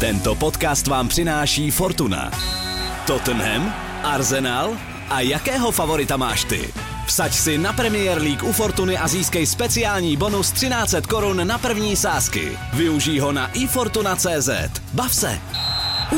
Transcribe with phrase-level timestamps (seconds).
[0.00, 2.30] Tento podcast vám přináší Fortuna.
[3.06, 4.76] Tottenham, Arsenal
[5.10, 6.72] a jakého favorita máš ty?
[7.06, 11.96] Vsaď si na Premier League u Fortuny a získej speciální bonus 1300 korun na první
[11.96, 12.58] sázky.
[12.72, 14.48] Využij ho na ifortuna.cz.
[14.94, 15.40] Bav se!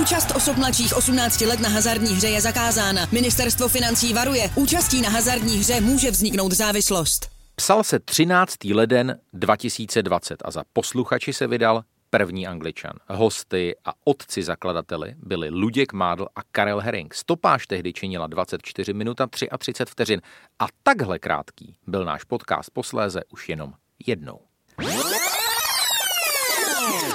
[0.00, 3.06] Účast osob mladších 18 let na hazardní hře je zakázána.
[3.12, 4.50] Ministerstvo financí varuje.
[4.54, 7.29] Účastí na hazardní hře může vzniknout závislost.
[7.56, 8.64] Psal se 13.
[8.64, 12.93] leden 2020 a za posluchači se vydal první angličan.
[13.09, 17.14] Hosty a otci zakladateli byli Luděk Mádl a Karel Herring.
[17.14, 20.21] Stopáž tehdy činila 24 minut a 33 vteřin
[20.58, 23.72] a takhle krátký byl náš podcast posléze už jenom
[24.07, 24.40] jednou.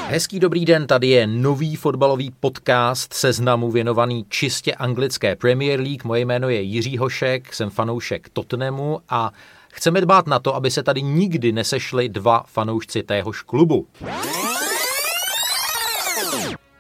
[0.07, 6.03] Hezký dobrý den, tady je nový fotbalový podcast seznamu věnovaný čistě anglické Premier League.
[6.03, 9.31] Moje jméno je Jiří Hošek, jsem fanoušek Tottenhamu a
[9.71, 13.87] chceme dbát na to, aby se tady nikdy nesešli dva fanoušci téhož klubu.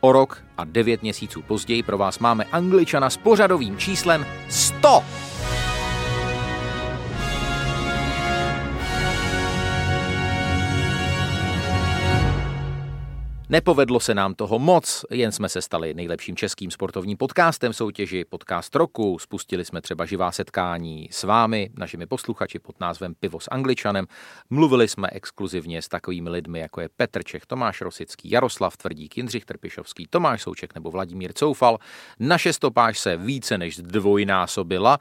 [0.01, 5.03] O rok a devět měsíců později pro vás máme Angličana s pořadovým číslem 100.
[13.53, 18.75] Nepovedlo se nám toho moc, jen jsme se stali nejlepším českým sportovním podcastem soutěži Podcast
[18.75, 19.19] roku.
[19.19, 24.05] Spustili jsme třeba živá setkání s vámi, našimi posluchači pod názvem Pivo s Angličanem.
[24.49, 29.45] Mluvili jsme exkluzivně s takovými lidmi, jako je Petr Čech, Tomáš Rosický, Jaroslav Tvrdík, Jindřich
[29.45, 31.77] Trpišovský, Tomáš Souček nebo Vladimír Coufal.
[32.19, 34.97] Naše stopáž se více než dvojnásobila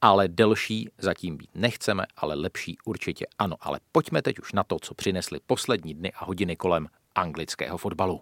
[0.00, 3.56] ale delší zatím být nechceme, ale lepší určitě ano.
[3.60, 8.20] Ale pojďme teď už na to, co přinesly poslední dny a hodiny kolem anglického fotbalu.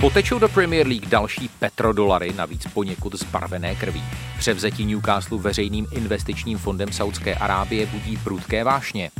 [0.00, 4.02] Potečou do Premier League další petrodolary, navíc poněkud zbarvené krví.
[4.38, 9.10] Převzetí Newcastle veřejným investičním fondem Saudské Arábie budí prudké vášně.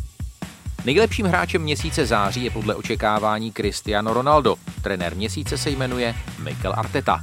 [0.84, 4.56] Nejlepším hráčem měsíce září je podle očekávání Cristiano Ronaldo.
[4.83, 7.20] Trenér měsíce se jmenuje Mikel Arteta.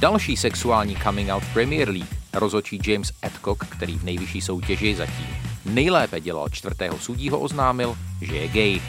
[0.00, 6.20] Další sexuální coming out Premier League rozočí James Adcock, který v nejvyšší soutěži zatím nejlépe
[6.20, 8.80] dělal čtvrtého sudího, oznámil, že je gay.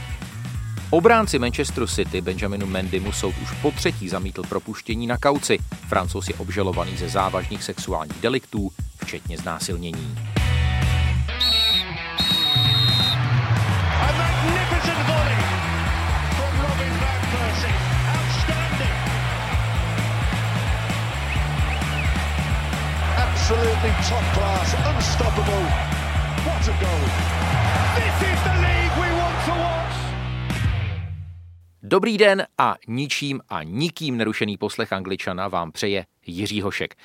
[0.90, 5.57] Obránci Manchesteru City Benjaminu Mendymu soud už po třetí zamítl propuštění na kauci.
[5.88, 8.72] Francouz je obžalovaný ze závažných sexuálních deliktů,
[9.03, 10.16] včetně znásilnění.
[23.50, 25.89] absolutely top class, unstoppable.
[31.84, 36.96] Dobrý den a ničím a nikým nerušený poslech Angličana vám přeje Jiří Hošek.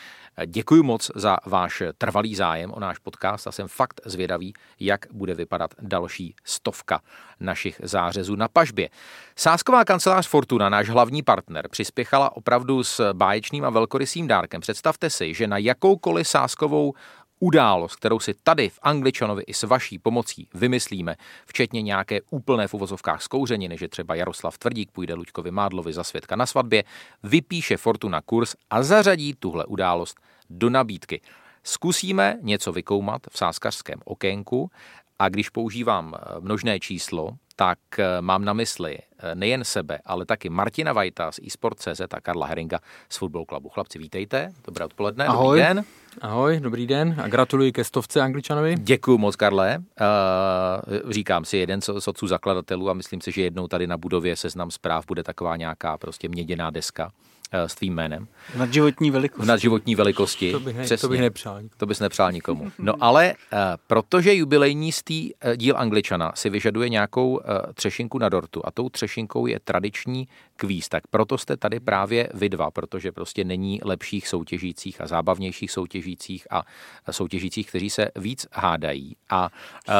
[0.47, 5.35] Děkuji moc za váš trvalý zájem o náš podcast a jsem fakt zvědavý, jak bude
[5.35, 7.01] vypadat další stovka
[7.41, 8.89] našich zářezů na pažbě.
[9.37, 14.61] Sásková kancelář Fortuna, náš hlavní partner, přispěchala opravdu s báječným a velkorysým dárkem.
[14.61, 16.95] Představte si, že na jakoukoliv sáskovou
[17.41, 22.75] událost, kterou si tady v Angličanovi i s vaší pomocí vymyslíme, včetně nějaké úplné v
[22.75, 26.85] uvozovkách zkouřeniny, že třeba Jaroslav Tvrdík půjde Luďkovi Mádlovi za svědka na svatbě,
[27.23, 31.21] vypíše Fortuna kurz a zařadí tuhle událost do nabídky.
[31.63, 34.71] Zkusíme něco vykoumat v sáskařském okénku
[35.19, 40.51] a když používám množné číslo, tak eh, mám na mysli eh, nejen sebe, ale taky
[40.51, 42.79] Martina Vajta z eSport.cz a Karla Heringa
[43.09, 43.69] z Football Clubu.
[43.69, 45.59] Chlapci, vítejte, dobré odpoledne, Ahoj.
[45.59, 45.85] dobrý den.
[46.21, 48.75] Ahoj, dobrý den a gratuluji ke stovce Angličanovi.
[48.79, 49.79] Děkuji moc, Karle.
[49.79, 54.37] Uh, říkám si jeden z otců zakladatelů a myslím si, že jednou tady na budově
[54.37, 57.11] seznam zpráv bude taková nějaká prostě měděná deska
[57.53, 58.27] s tvým jménem.
[58.57, 59.47] Nad životní velikosti.
[59.49, 60.53] Nad životní velikosti.
[60.53, 61.01] To bych, ne, Přesně.
[61.01, 61.61] to bych nepřál.
[61.77, 62.73] To bys nepřál nikomu.
[62.79, 67.41] No ale uh, protože jubilejní stý, uh, díl Angličana si vyžaduje nějakou uh,
[67.75, 72.49] třešinku na dortu a tou třešinkou je tradiční kvíz, tak proto jste tady právě vy
[72.49, 76.63] dva, protože prostě není lepších soutěžících a zábavnějších soutěžících a
[77.11, 79.17] soutěžících, kteří se víc hádají.
[79.31, 79.49] A
[79.89, 79.95] uh,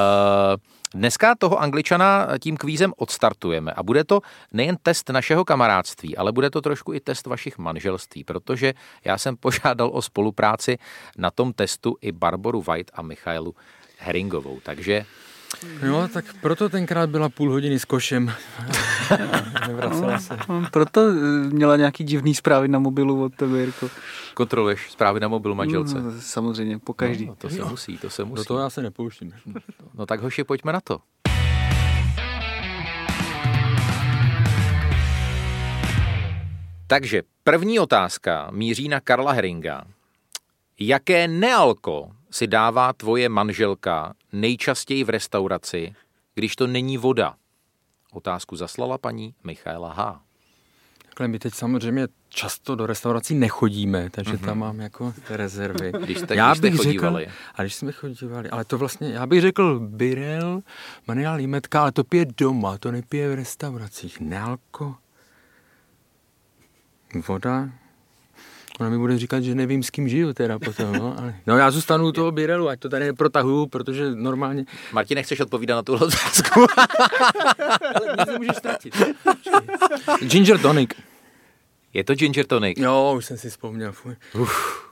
[0.95, 4.21] Dneska toho angličana tím kvízem odstartujeme a bude to
[4.53, 8.75] nejen test našeho kamarádství, ale bude to trošku i test vašich manželství, protože
[9.05, 10.79] já jsem požádal o spolupráci
[11.19, 13.55] na tom testu i Barboru White a Michailu
[13.99, 14.61] Heringovou.
[14.63, 15.07] Takže
[15.87, 18.33] No, tak proto tenkrát byla půl hodiny s košem.
[19.69, 20.37] Nevracela se.
[20.49, 21.15] No, proto eh,
[21.49, 23.91] měla nějaký divný zprávy na mobilu od tebe, Jirko.
[24.35, 26.03] Kontroluješ zprávy na mobil manželce?
[26.03, 27.27] No, samozřejmě, po každý.
[27.27, 28.37] No, to se musí, to se musí.
[28.37, 29.33] Do toho já se nepouštím.
[29.95, 31.01] No tak hoši, pojďme na to.
[36.87, 39.85] Takže první otázka míří na Karla Heringa.
[40.81, 45.95] Jaké nealko si dává tvoje manželka nejčastěji v restauraci,
[46.35, 47.35] když to není voda?
[48.13, 50.21] Otázku zaslala paní Michaela H.
[51.05, 54.45] Takhle my teď samozřejmě často do restaurací nechodíme, takže mm-hmm.
[54.45, 55.93] tam mám jako rezervy.
[56.01, 57.25] Když jste, já když jste chodívali.
[57.25, 60.61] Řekl, a když jsme chodívali, ale to vlastně, já bych řekl Birel,
[61.07, 64.21] Maria Limetka, ale to pije doma, to nepije v restauracích.
[64.21, 64.97] Nealko,
[67.29, 67.71] voda,
[68.81, 71.19] Ona mi bude říkat, že nevím, s kým žiju teda potom, no.
[71.19, 74.65] Ale, no já zůstanu u toho Birelu, ať to tady neprotahuju, protože normálně...
[74.93, 76.61] Martin, nechceš odpovídat na tu otázku?
[78.19, 78.95] ale můžeš ztratit.
[80.21, 80.91] Ginger tonic.
[81.95, 82.79] Je to ginger tonic?
[82.79, 83.93] Jo, už jsem si vzpomněl.
[83.93, 84.17] Fuj.
[84.35, 84.85] Uf.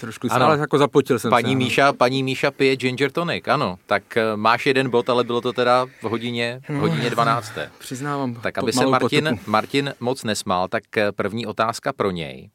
[0.00, 0.46] Trošku ano.
[0.46, 1.56] ale jako zapotil jsem paní se.
[1.56, 3.78] Míša, paní Míša pije ginger tonic, ano.
[3.86, 7.52] Tak uh, máš jeden bod, ale bylo to teda v hodině, v hodině 12.
[7.78, 8.34] Přiznávám.
[8.34, 12.50] Tak aby se Martin, Martin moc nesmál, tak eh, první otázka pro něj.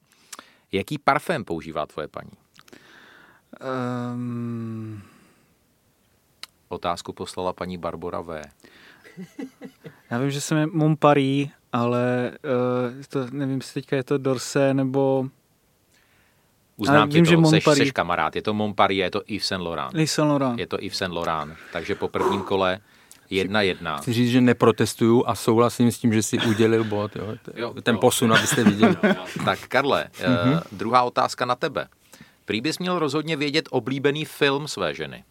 [0.71, 2.31] Jaký parfém používá tvoje paní?
[4.13, 5.01] Um...
[6.69, 8.41] Otázku poslala paní Barbara V.
[10.11, 14.73] Já vím, že jsem je Montparis, ale uh, to, nevím, jestli teďka je to Dorse
[14.73, 15.29] nebo...
[16.77, 19.63] Uznám vím, tě to, že seš, seš kamarád, je to Montparis, je to Yves Saint
[19.63, 19.93] Laurent.
[19.93, 20.59] Yves Saint Laurent.
[20.59, 22.79] Je to Yves Saint Laurent, takže po prvním kole
[23.29, 23.97] jedna jedna.
[23.97, 27.15] Chci říct, že neprotestuju a souhlasím s tím, že si udělil bod.
[27.15, 27.35] Jo.
[27.55, 28.01] jo Ten jo.
[28.01, 28.95] posun, abyste viděli.
[29.45, 31.87] tak Karle, uh, druhá otázka na tebe.
[32.45, 35.23] Prý bys měl rozhodně vědět oblíbený film své ženy.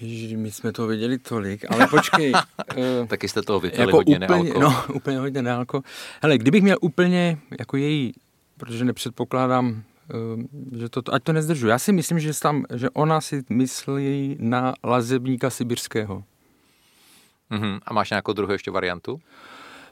[0.00, 2.32] Ježiš, my jsme to viděli tolik, ale počkej.
[2.32, 4.60] uh, Taky jste toho vypili jako hodně úplně, nealko.
[4.60, 5.82] No, úplně hodně nealko.
[6.22, 8.12] Hele, kdybych měl úplně jako její,
[8.56, 9.82] protože nepředpokládám,
[10.78, 11.68] že to, ať to nezdržu.
[11.68, 16.24] Já si myslím, že, tam, že ona si myslí na lazebníka sibirského.
[17.50, 17.80] Uh-huh.
[17.86, 19.20] A máš nějakou druhou ještě variantu?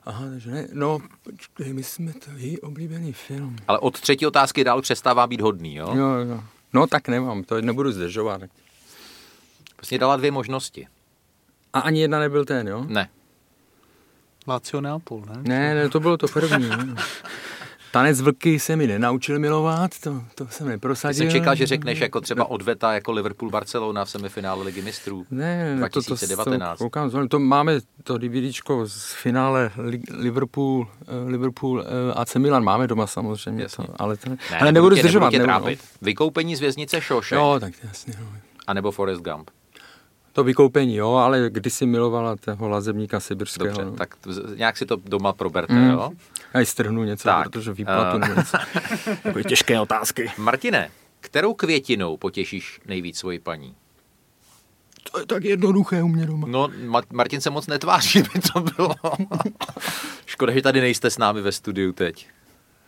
[0.05, 3.56] Aha, takže ne, no, počkej, my jsme to její oblíbený film.
[3.69, 5.94] Ale od třetí otázky dál přestává být hodný, jo?
[5.96, 6.44] Jo, jo.
[6.72, 8.40] No tak nemám, to nebudu zdržovat.
[9.76, 10.87] Prostě dala dvě možnosti.
[11.72, 12.84] A ani jedna nebyl ten, jo?
[12.88, 13.08] Ne.
[14.46, 15.43] Lazio Neapol, ne?
[15.43, 16.70] Ne, ne, to bylo to první.
[17.94, 21.25] Tanec vlky se mi nenaučil milovat, to, to jsem neprosadil.
[21.25, 25.75] Já jsem čekal, že řekneš jako třeba odveta jako Liverpool-Barcelona v semifinále Ligy mistrů ne,
[25.75, 26.79] ne, 2019.
[26.79, 29.70] To, to, koukám, to máme to DVDčko z finále
[30.11, 33.62] Liverpool, eh, Liverpool eh, AC Milan máme doma samozřejmě.
[33.62, 33.87] Jasně.
[33.87, 35.32] To, ale to, ne, ale nebudu zdržovat.
[35.32, 35.76] Nebudu, nebudu, no.
[36.02, 37.35] Vykoupení z věznice Šoše.
[37.35, 38.14] Jo, tak jasně.
[38.20, 38.26] No.
[38.67, 39.50] A nebo Forrest Gump.
[40.32, 43.69] To vykoupení, jo, ale kdysi milovala toho lazebníka sibirského.
[43.69, 43.93] Dobře, no.
[43.93, 44.17] tak
[44.56, 45.90] nějak si to doma proberte, mm.
[45.90, 46.11] jo?
[46.55, 47.51] Já ji strhnu něco, tak.
[47.51, 48.29] protože výplatu uh.
[48.29, 48.56] něco.
[49.23, 50.33] Takové těžké otázky.
[50.39, 50.91] Martine,
[51.21, 53.75] kterou květinou potěšíš nejvíc svoji paní?
[55.12, 56.47] To je tak jednoduché u mě doma.
[56.51, 56.69] No,
[57.12, 58.95] Martin se moc netváří, by to bylo.
[60.27, 62.29] Škoda, že tady nejste s námi ve studiu teď.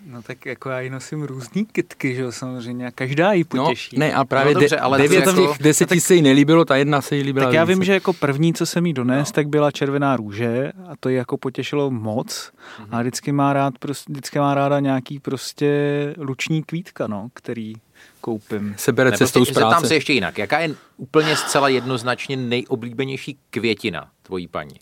[0.04, 3.64] No tak jako já ji nosím různý kytky, že jo, samozřejmě, a každá ji no,
[3.64, 3.98] potěší.
[3.98, 6.22] No, ne, a právě no, dobře, ale devět z těch jako, deseti tak, se jí
[6.22, 8.92] nelíbilo, ta jedna se jí líbila Tak já vím, že jako první, co jsem jí
[8.92, 9.32] dones, no.
[9.32, 12.86] tak byla červená růže a to ji jako potěšilo moc mm-hmm.
[12.90, 17.74] a vždycky má, rád, prostě, vždycky má ráda nějaký prostě luční kvítka, no, který
[18.20, 18.76] koupím.
[18.92, 19.74] bere cestou prostě, z práce.
[19.74, 20.38] Zeptám se ještě jinak.
[20.38, 24.76] Jaká je úplně zcela jednoznačně nejoblíbenější květina tvojí paní?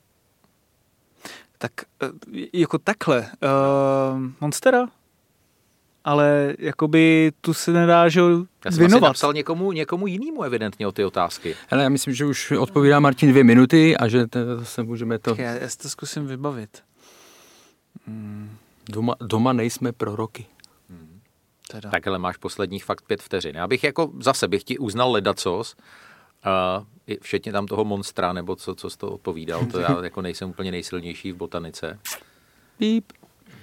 [1.59, 1.73] Tak
[2.03, 2.09] eh,
[2.53, 3.21] jako takhle.
[3.21, 4.89] Uh, Monstera?
[6.05, 8.21] Ale jakoby tu se nedá, že
[8.65, 11.57] Já jsem asi napsal někomu, někomu jinému evidentně o ty otázky.
[11.71, 15.35] Ale já myslím, že už odpovídá Martin dvě minuty a že to se můžeme to...
[15.39, 16.83] Já, já to zkusím vybavit.
[18.07, 18.57] Hmm.
[18.89, 20.47] Doma, doma nejsme proroky.
[20.91, 21.21] Hmm.
[21.71, 21.91] Teda.
[21.91, 23.57] Takhle máš posledních fakt pět vteřin.
[23.57, 25.77] Já bych jako zase bych ti uznal ledacos,
[26.47, 30.51] uh, všetně tam toho monstra, nebo co, co jsi to odpovídal, to já jako nejsem
[30.51, 31.99] úplně nejsilnější v botanice.
[32.79, 33.13] Píp.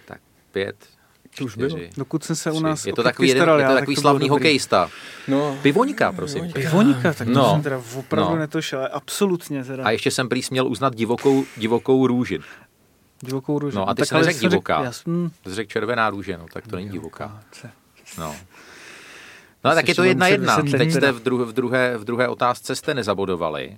[0.06, 0.22] Tak
[0.52, 0.88] pět,
[1.38, 1.78] to už bylo.
[1.98, 4.90] Dokud jsem se u nás Je to takový, jeden, je to takový slavný hokejista.
[5.28, 5.58] No.
[5.62, 6.52] Pivoňka, prosím.
[6.52, 7.52] Pivoňka, tak to no.
[7.52, 8.40] jsem teda opravdu no.
[8.40, 9.84] netošel, absolutně teda.
[9.84, 12.40] A ještě jsem prý směl uznat divokou, divokou růži.
[13.22, 13.76] Divokou růži.
[13.76, 14.92] No a ty jsi neřekl divoká.
[15.44, 17.44] Ty jsi řekl červená růže, no tak to není divoká.
[18.18, 18.36] No.
[19.64, 20.62] No tak je to jedna jedna.
[20.78, 23.78] Teď jste v, druh, v, druhé, v druhé otázce jste nezabodovali.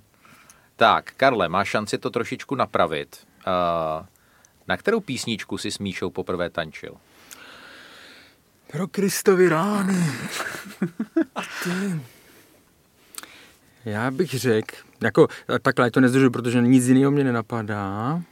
[0.76, 3.26] Tak, Karle, máš šanci to trošičku napravit.
[3.46, 4.06] Uh,
[4.68, 6.94] na kterou písničku si s Míšou poprvé tančil?
[8.74, 10.04] Pro Kristovi rány.
[13.84, 15.28] Já bych řekl, jako
[15.62, 18.22] takhle to nezdržu, protože nic jiného mě nenapadá.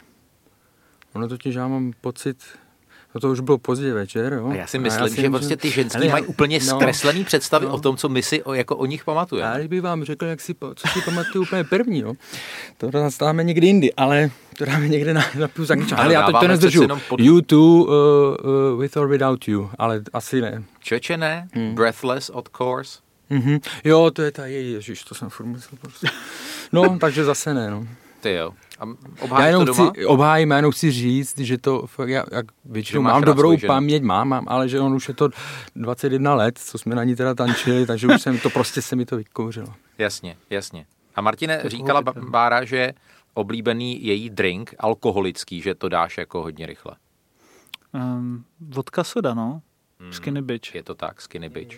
[1.12, 2.44] Ono totiž já mám pocit,
[3.14, 4.48] No to už bylo pozdě večer, jo.
[4.48, 6.64] A já si myslím, já si že myslím, prostě ty ženský ale mají úplně no,
[6.64, 9.60] zkreslený představy no, o tom, co my si o, jako o nich pamatujeme.
[9.62, 12.14] Já bych vám řekl, jak si, co si pamatuju úplně první, jo.
[12.78, 12.90] To
[13.20, 15.66] dáme někdy jindy, ale to dáme někde na, na půl
[15.96, 16.88] Ale já teď to nezdržu.
[17.08, 17.20] Pod...
[17.20, 17.90] You too, uh,
[18.72, 20.62] uh, with or without you, ale asi ne.
[20.80, 21.48] Čeče ne?
[21.54, 21.74] Hmm.
[21.74, 22.98] Breathless, of course.
[23.30, 23.60] Mm-hmm.
[23.84, 25.46] Jo, to je ta její, ježiš, to jsem furt
[25.80, 26.08] prostě.
[26.72, 27.86] No, takže zase ne, no.
[28.22, 28.52] Ty jo.
[28.78, 29.90] A Já obhájíš to jenom doma?
[29.90, 34.02] chci, obhájím, já jenom chci říct, že to fakt, já, jak většinou mám dobrou paměť,
[34.02, 35.28] mám, mám, ale že on už je to
[35.76, 39.06] 21 let, co jsme na ní teda tančili, takže už jsem to prostě se mi
[39.06, 39.66] to vykouřilo.
[39.98, 40.86] Jasně, jasně.
[41.14, 42.92] A Martine, říkala Ba- Bára, že
[43.34, 46.96] oblíbený její drink, alkoholický, že to dáš jako hodně rychle.
[47.92, 49.62] Um, vodka soda, no.
[50.10, 50.74] Skinny bitch.
[50.74, 51.76] Je to tak, skinny bitch.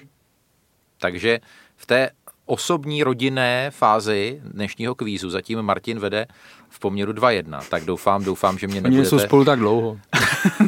[0.98, 1.40] Takže
[1.76, 2.10] v té
[2.46, 6.26] osobní rodinné fázi dnešního kvízu zatím Martin vede
[6.68, 7.62] v poměru 2-1.
[7.68, 10.00] Tak doufám, doufám, že mě Oni nejsou nebudete, spolu tak dlouho.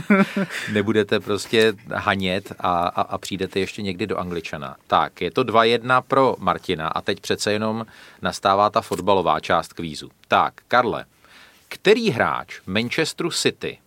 [0.73, 4.77] nebudete prostě hanět a, a, a přijdete ještě někdy do Angličana.
[4.87, 7.87] Tak, je to 2-1 pro Martina a teď přece jenom
[8.23, 10.11] nastává ta fotbalová část kvízu.
[10.29, 11.05] Tak, Karle,
[11.69, 13.79] který hráč Manchesteru City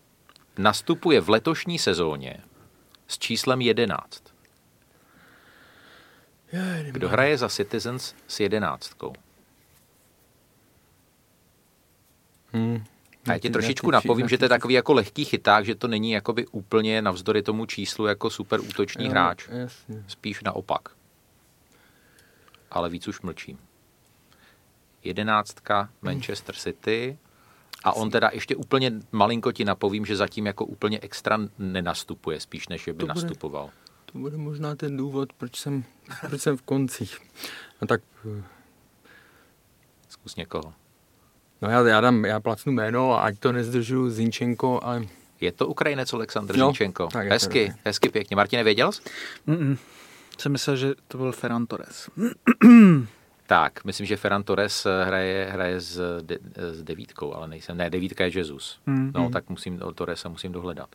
[0.58, 2.38] nastupuje v letošní sezóně
[3.08, 4.29] s číslem 11?
[6.92, 9.14] Kdo hraje za Citizens s jedenáctkou?
[12.54, 12.84] Hmm.
[13.28, 15.88] A já ti trošičku napovím, na že to je takový jako lehký chyták, že to
[15.88, 19.48] není jakoby úplně navzdory tomu číslu jako super útočný Jo, hráč.
[19.52, 20.04] Jasně.
[20.08, 20.90] Spíš naopak.
[22.72, 23.60] Ale víc už mlčím.
[25.04, 27.18] Jedenáctka Manchester City.
[27.84, 32.68] A on teda ještě úplně malinko ti napovím, že zatím jako úplně extra nenastupuje, spíš
[32.68, 33.70] než že by To bude- nastupoval.
[34.12, 35.84] To bude možná ten důvod, proč jsem,
[36.30, 37.18] proč jsem v koncích.
[37.82, 38.02] No tak,
[38.40, 38.44] eh,
[40.10, 40.74] Zkus někoho.
[41.62, 45.04] no já, já, dám, já placnu jméno a ať to nezdržuju Zinčenko, ale
[45.42, 47.08] Je to Ukrajinec Aleksandr Jo, Zinčenko.
[47.08, 48.36] tak je to Hezky, hezky pěkně.
[48.36, 49.02] Martine, věděl jsi?
[49.48, 49.78] Mm-mm.
[50.38, 52.10] Jsem myslel, že to byl Ferran Torres.
[53.48, 57.78] Tak, myslím, že Ferran Torres eh, hraje, hraje s, de, s devítkou, ale nejsem.
[57.78, 58.80] Ne, devítka je Jesus.
[58.86, 60.90] Mm, No, tak musím, o Torresa musím dohledat.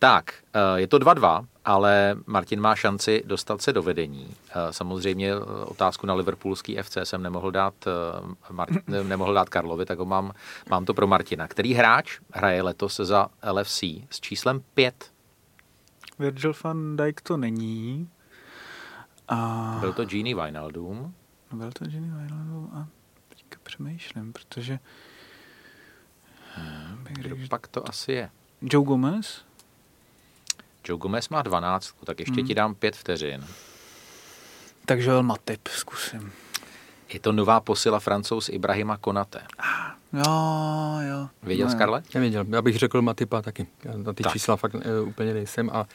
[0.00, 4.34] Tak, eh, je to 2-2, ale Martin má šanci dostat se do vedení.
[4.50, 7.74] Eh, Samozřejmě eh, otázku na Liverpoolský FC jsem nemohl dát,
[8.50, 10.32] Mar- ne- nemohl dát Karlovi, tak ho mám,
[10.70, 11.48] mám to pro Martina.
[11.48, 15.12] Který hráč hraje letos za LFC s číslem 5?
[16.18, 18.08] Virgil van Dijk to není.
[19.28, 21.14] A Byl to Genie Wijnaldum.
[21.52, 22.86] byl to Jenny Wijnaldum a
[23.28, 24.78] teďka přemýšlím, protože
[27.08, 28.30] Kdo pak to asi je?
[28.62, 29.44] Joe Gomez?
[30.88, 33.44] Joe Gomez má 12, tak ještě ti dám 5 vteřin.
[34.86, 36.32] Takže Joel Matip zkusím.
[37.12, 39.40] Je to nová posila francouz Ibrahima Konate.
[40.12, 40.22] Jo,
[41.10, 41.28] jo.
[41.42, 41.78] Věděl no.
[41.78, 42.02] Karle?
[42.14, 42.44] nevěděl.
[42.48, 43.66] Já bych řekl Matipa taky.
[43.84, 44.32] Já na ty Tak.
[44.32, 45.86] čísla fakt uh, úplně nejsem a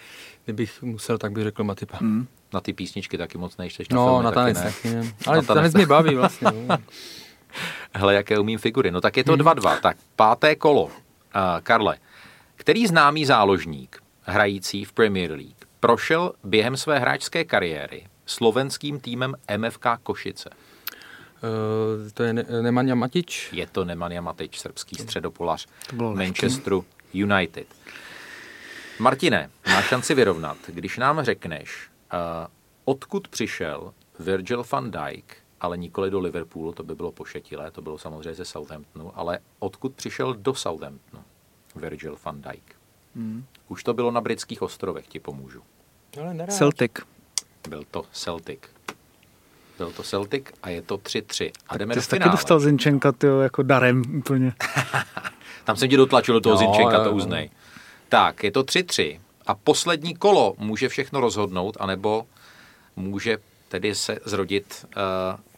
[0.45, 1.97] kdybych musel, tak bych řekl Matipa.
[1.97, 2.27] Hmm.
[2.53, 3.89] Na ty písničky taky moc nejšteš.
[3.89, 4.63] Na No, filmy na taky tanec ne.
[4.63, 5.13] taky ne.
[5.27, 6.47] Ale Na tanec, mě baví vlastně.
[6.67, 6.77] No.
[7.93, 8.91] Hele, jaké umím figury.
[8.91, 9.79] No tak je to 2-2.
[9.79, 10.83] Tak páté kolo.
[10.85, 10.91] Uh,
[11.63, 11.97] Karle,
[12.55, 19.85] který známý záložník, hrající v Premier League, prošel během své hráčské kariéry slovenským týmem MFK
[20.03, 20.49] Košice?
[20.49, 23.49] Uh, to je ne- Nemanja Matič.
[23.53, 26.25] Je to Nemanja Matič, srbský středopolař To bylo lehký.
[26.25, 27.67] Manchesteru United.
[28.99, 32.19] Martine, máš šanci vyrovnat, když nám řekneš, uh,
[32.85, 37.97] odkud přišel Virgil van Dijk, ale nikoli do Liverpoolu, to by bylo pošetilé, to bylo
[37.97, 41.23] samozřejmě ze Southamptonu, ale odkud přišel do Southamptonu
[41.75, 42.75] Virgil van Dijk?
[43.15, 43.45] Hmm.
[43.67, 45.61] Už to bylo na britských ostrovech, ti pomůžu.
[46.21, 46.55] Ale nerád.
[46.55, 46.91] Celtic.
[47.69, 48.59] Byl to Celtic.
[49.77, 51.51] Byl to Celtic a je to 3-3.
[51.67, 54.53] A jdeme Ty do jsi taky dostal Zinčenka, tyjo, jako darem úplně.
[55.63, 57.15] Tam jsem ti dotlačil do toho Jo, Zinčenka, to jo.
[57.15, 57.49] uznej.
[58.09, 59.19] Tak, je to 3-3.
[59.47, 62.25] A poslední kolo může všechno rozhodnout, anebo
[62.95, 63.37] může
[63.69, 65.01] tedy se zrodit uh,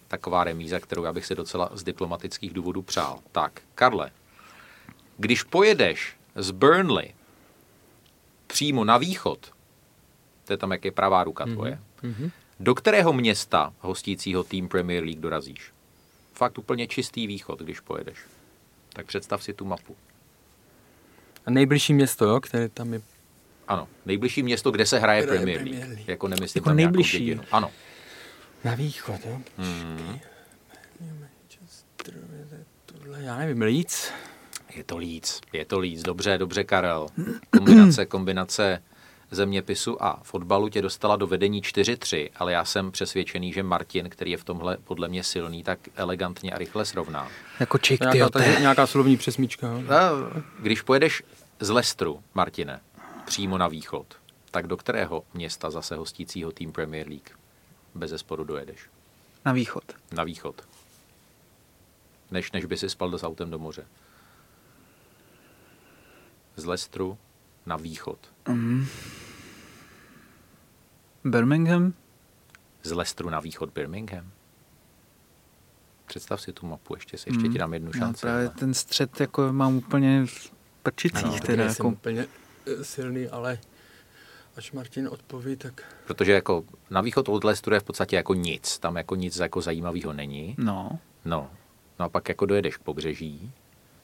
[0.08, 3.20] taková remíza, kterou já bych si docela z diplomatických důvodů přál.
[3.32, 4.12] Tak, Karle,
[5.18, 7.14] když pojedeš z Burnley
[8.48, 9.52] přímo na východ,
[10.46, 12.32] to je tam, jak je pravá ruka tvoje, Mhm.
[12.60, 15.72] do kterého města hostícího tým Premier League dorazíš?
[16.34, 18.18] Fakt úplně čistý východ, když pojedeš.
[18.94, 19.96] Tak představ si tu mapu.
[21.46, 23.02] A nejbližší město, jo, které tam je.
[23.68, 25.94] Ano, nejbližší město, kde se hraje Premier Premier League.
[25.96, 26.10] League.
[26.10, 27.20] Jako nemyslím Jako tam nějakou nejbližší.
[27.20, 27.44] dědinu.
[27.52, 27.72] Ano.
[28.64, 29.42] Na východ, jo.
[29.58, 30.20] Hmm.
[32.86, 34.12] Tohle, já nevím, Leeds.
[34.78, 36.04] Je to Leeds, je to Leeds.
[36.04, 37.08] Dobře, dobře, Karel.
[37.58, 38.84] Kombinace, kombinace
[39.32, 44.32] zeměpisu a fotbalu tě dostala do vedení 4-3, ale já jsem přesvědčený, že Martin, který
[44.32, 47.28] je v tomhle podle mě silný, tak elegantně a rychle srovná.
[47.60, 49.68] Jako čik, Nějaká, tyjo, takže, nějaká slovní přesmíčka.
[49.68, 49.94] Jo.
[49.94, 50.12] A
[50.60, 51.24] Když pojedeš
[51.60, 52.80] z Lestru, Martine,
[53.26, 54.06] přímo na východ,
[54.52, 57.30] tak do kterého města zase hostícího tým Premier League
[57.96, 58.80] bez zesporu dojedeš?
[59.46, 59.84] na východ.
[60.12, 60.62] Na východ.
[62.32, 63.86] Než, než by si spal do autem do moře.
[66.58, 67.18] Z Lestru
[67.66, 68.20] na východ.
[71.24, 71.94] Birmingham?
[72.84, 74.32] Z Lestru na východ Birmingham.
[76.06, 78.22] Představ si tu mapu, ještě si ještě ti dám jednu No, šanci.
[78.22, 80.52] právě ten střed jako mám úplně v
[80.84, 81.24] prčicích.
[81.26, 82.26] Ano, teda, teda jako, úplně
[82.68, 83.60] eh, silný, ale
[84.56, 85.82] až Martin odpoví, tak...
[86.08, 88.80] Protože jako na východ od Leicesteru je v podstatě jako nic.
[88.80, 90.56] Tam jako nic jako zajímavého není.
[90.58, 91.00] no.
[91.26, 91.50] No.
[92.00, 93.52] No a pak jako dojedeš k pobřeží.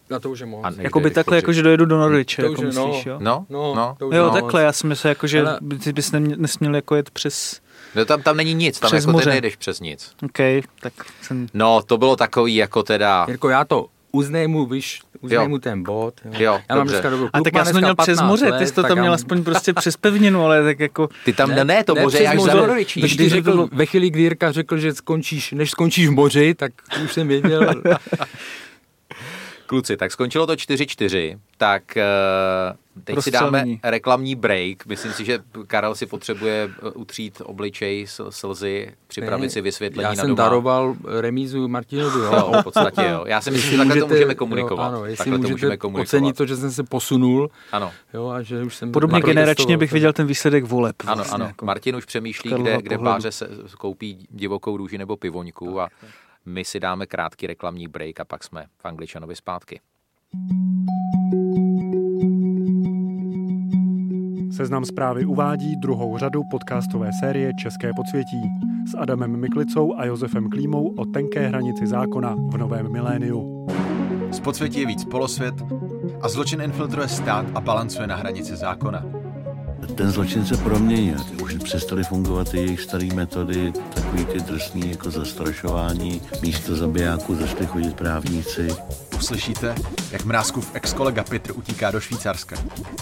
[0.09, 0.65] Na to už je moc.
[0.77, 3.11] Jakoby takhle, k jako pobřeží- že dojedu do Norwiche, To jako už myslíš, no.
[3.11, 3.17] jo?
[3.19, 3.95] No, No, no.
[3.99, 4.41] to už Jo, je moc.
[4.41, 7.59] takhle, já si myslel, jako, že Ale- ty bys nemě- nesměl jako jet přes...
[7.95, 9.29] no tam, tam není nic, tam Přes jako ty moře.
[9.29, 10.11] nejdeš přes nic.
[10.25, 10.37] OK,
[10.79, 11.47] tak jsem...
[11.53, 13.25] No, to bylo takový jako teda...
[13.27, 15.49] Jirko, já to uznej mu, víš, uznej Jo.
[15.49, 16.13] mu ten bod.
[16.25, 16.31] Jo.
[16.37, 16.91] Jo, já mám dobře.
[16.93, 18.99] dneska dobrou A tak já jsem měl přes 15 moře, ty let, jsi to tam
[18.99, 21.09] měl aspoň prostě přes pevninu, ale tak jako...
[21.25, 22.85] Ty tam ne, ne to moře až za moře.
[22.95, 26.71] Když ty řekl, ve chvíli, kdy Jirka řekl, že skončíš, než skončíš v moři, tak
[27.03, 27.69] už jsem věděl.
[29.73, 32.03] Kluci, tak skončilo to 4-4, tak eh,
[33.03, 34.85] teď si dáme reklamní break.
[34.85, 40.09] Myslím si, že Karel si potřebuje eh, utřít obličej, sl- slzy, připravit si vysvětlení Já
[40.09, 40.43] na jsem doma.
[40.43, 42.33] daroval remízu Martinovi, jo.
[42.33, 43.23] Jo, v podstatě jo.
[43.27, 44.83] Já si myslím, že takhle to můžeme komunikovat.
[44.83, 46.03] Jo, ano, jestli takhle to můžete můžeme komunikovat.
[46.03, 48.91] ocenit to, že jsem se posunul, Ano, jo, a že už jsem...
[48.91, 50.95] Podobně generačně bych tak- viděl ten výsledek voleb.
[51.05, 51.45] ano, vlastně, ano.
[51.45, 51.65] Jako.
[51.65, 52.97] Martin už přemýšlí, kde, kde.
[52.97, 55.89] Báře se koupí divokou růži nebo pivoňku a
[56.45, 59.79] my si dáme krátký reklamní break a pak jsme v Angličanovi zpátky.
[64.55, 68.41] Seznam zprávy uvádí druhou řadu podcastové série České podsvětí
[68.91, 73.67] s Adamem Miklicou a Josefem Klímou o tenké hranici zákona v novém miléniu.
[74.31, 75.55] Z podsvětí je víc polosvět
[76.21, 79.22] a zločin infiltruje stát a balancuje na hranici zákona.
[79.95, 81.17] Ten zločin se proměnil.
[81.43, 86.21] Už přestaly fungovat ty jejich staré metody, takový ty drsný jako zastrašování.
[86.41, 88.67] Místo zabijáků začali chodit právníci.
[89.15, 89.75] Uslyšíte,
[90.11, 92.55] jak Mrázkův ex-kolega Petr utíká do Švýcarska,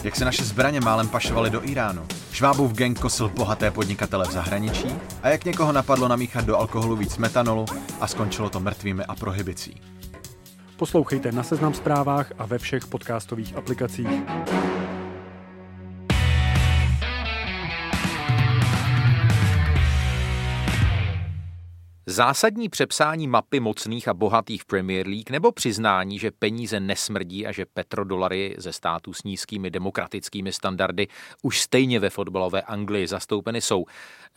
[0.04, 4.88] jak se naše zbraně málem pašovaly do Iránu, Švábův gang kosil bohaté podnikatele v zahraničí
[5.24, 7.66] a jak někoho napadlo namíchat do alkoholu víc metanolu
[8.02, 9.82] a skončilo to mrtvými a prohibicí.
[10.78, 14.08] Poslouchejte na Seznam zprávách a ve všech podcastových aplikacích.
[22.12, 27.66] Zásadní přepsání mapy mocných a bohatých Premier League nebo přiznání, že peníze nesmrdí a že
[27.66, 31.08] petrodolary ze států s nízkými demokratickými standardy
[31.42, 33.86] už stejně ve fotbalové Anglii zastoupeny jsou.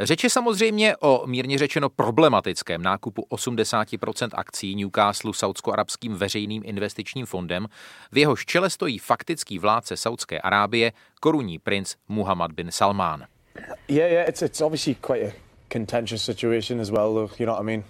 [0.00, 7.66] Řeč je samozřejmě o mírně řečeno problematickém nákupu 80% akcí Newcastle saudsko-arabským veřejným investičním fondem,
[8.12, 13.24] v jehož čele stojí faktický vládce Saudské Arábie, korunní princ Muhammad bin Salman.
[13.88, 15.43] Yeah, yeah, it's it's obviously quite a
[15.74, 17.12] contentious situation as well.
[17.12, 17.82] though, You know what I mean?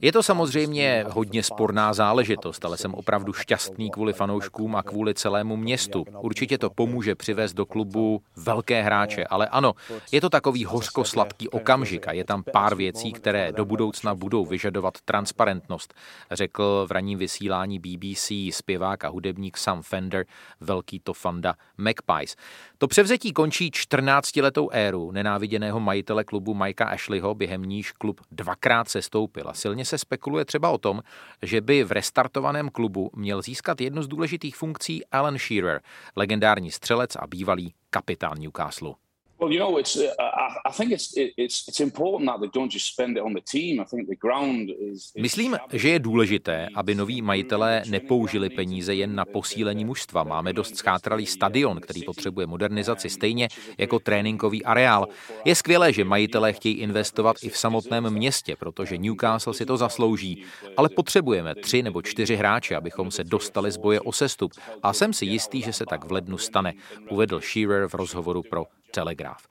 [0.00, 5.56] Je to samozřejmě hodně sporná záležitost, ale jsem opravdu šťastný kvůli fanouškům a kvůli celému
[5.56, 6.04] městu.
[6.20, 9.72] Určitě to pomůže přivést do klubu velké hráče, ale ano,
[10.12, 14.94] je to takový hořko-sladký okamžik a je tam pár věcí, které do budoucna budou vyžadovat
[15.04, 15.94] transparentnost,
[16.30, 20.26] řekl v ranním vysílání BBC zpěvák a hudebník Sam Fender,
[20.60, 22.36] velký to fanda Magpies.
[22.78, 29.33] To převzetí končí 14-letou éru nenáviděného majitele klubu Mikea Ashleyho, během níž klub dvakrát sestoupil.
[29.42, 31.02] A silně se spekuluje třeba o tom,
[31.42, 35.80] že by v restartovaném klubu měl získat jednu z důležitých funkcí Alan Shearer,
[36.16, 38.94] legendární střelec a bývalý kapitán Newcastle.
[39.40, 39.96] Well, you know, it's.
[39.96, 43.22] Uh, I, I think it's it, it's it's important that they don't just spend it
[43.22, 43.80] on the team.
[43.80, 45.12] I think the ground is.
[45.14, 50.24] is Myslím, že je důležité, aby noví majitelé nepoužili peníze jen na posílení mužstva.
[50.24, 55.08] Máme dost schátralý stadion, který potřebuje modernizaci stejně jako tréninkový areál.
[55.44, 60.44] Je skvělé, že majitelé chtějí investovat i v samotném městě, protože Newcastle si to zaslouží.
[60.76, 64.52] Ale potřebujeme tři nebo čtyři hráče, abychom se dostali z boje o sestup.
[64.82, 66.72] A jsem si jistý, že se tak v lednu stane,
[67.10, 68.64] uvedl Shearer v rozhovoru pro
[68.94, 69.46] Telegraph.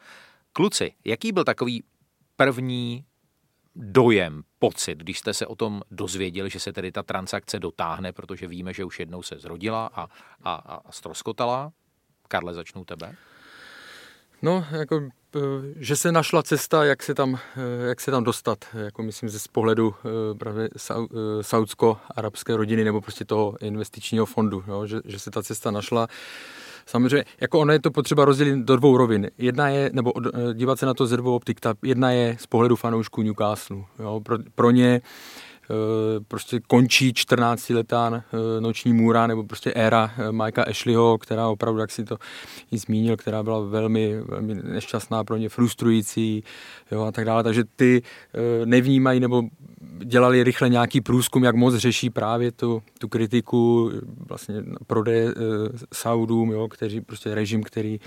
[0.54, 1.84] Kluci, jaký byl takový
[2.36, 3.06] první
[3.76, 8.48] dojem, pocit, když jste se o tom dozvěděli, že se tedy ta transakce dotáhne, protože
[8.48, 10.08] víme, že už jednou se zrodila a,
[10.44, 11.72] a, a stroskotala?
[12.28, 13.16] Karle, začnu tebe.
[14.42, 15.02] No, jako,
[15.36, 15.40] eh,
[15.76, 19.40] že se našla cesta, jak se tam, eh, jak se tam dostat, jako myslím, ze
[19.40, 21.08] z pohledu eh, právě sau-
[21.42, 26.08] saudsko-arabské rodiny nebo prostě toho investičního fondu, jo, že, že se ta cesta našla.
[26.86, 29.30] Samozřejmě, jako ono je to potřeba rozdělit do dvou rovin.
[29.38, 32.48] Jedna je, nebo eh, dívat se na to ze dvou optik, ta jedna je z
[32.48, 33.78] pohledu fanoušků Newcastle.
[34.00, 35.02] Jo, pro, pro ně
[36.28, 41.92] prostě končí 14-letá eh, noční můra nebo prostě éra eh, Mikea Ashleyho, která opravdu, jak
[41.92, 42.18] si to
[42.72, 46.44] i zmínil, která byla velmi, velmi nešťastná pro ně, frustrující
[46.92, 47.44] jo, a tak dále.
[47.44, 48.02] Takže ty
[48.34, 49.44] eh, nevnímají nebo
[50.06, 53.92] dělali rychle nějaký průzkum, jak moc řeší právě tu, tu kritiku
[54.28, 55.34] vlastně prodeje eh,
[55.94, 58.00] Saudům, jo, kteří prostě režim, který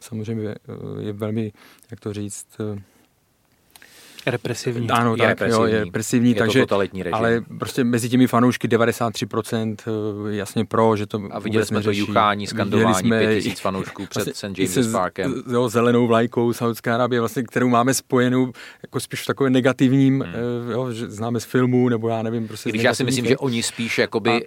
[0.00, 0.56] samozřejmě eh,
[1.00, 1.52] je velmi,
[1.90, 2.82] jak to říct, eh,
[4.30, 4.90] represivní.
[4.90, 5.64] Ano, Je tak, represivní.
[5.64, 7.14] Jo, je represivní, Je to takže, totalitní režim.
[7.14, 11.88] ale prostě mezi těmi fanoušky 93% eh, jasně pro, že to A viděli jsme to
[11.88, 12.02] neřeší.
[12.02, 14.40] skandování, skandování, Viděli pět tisíc fanoušků před vlastně St.
[14.40, 15.34] se James's z- Parkem.
[15.52, 20.70] Jo, zelenou vlajkou Saudská Arábie, vlastně, kterou máme spojenou jako spíš v takovém negativním, hmm.
[20.70, 23.62] jo, že známe z filmů, nebo já nevím, prostě Když já si myslím, že oni
[23.62, 24.38] spíš jakoby uh,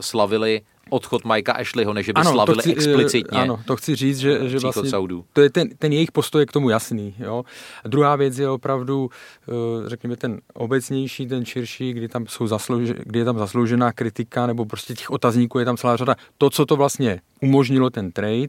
[0.00, 0.60] slavili
[0.90, 3.96] odchod Mikea Ashleyho, než že by Ano, to slavili chci, eh, explicitně Ano, to chci
[3.96, 5.24] říct, že, že příchod vlastně Saudů.
[5.32, 7.14] to je ten, ten jejich postoj je k tomu jasný.
[7.18, 7.44] Jo?
[7.84, 9.10] A druhá věc je opravdu,
[9.48, 14.46] eh, řekněme, ten obecnější, ten širší, kdy tam, jsou zaslouž, kdy je tam zasloužená kritika,
[14.46, 16.14] nebo prostě těch otazníků je tam celá řada.
[16.38, 18.48] To, co to vlastně umožnilo ten trade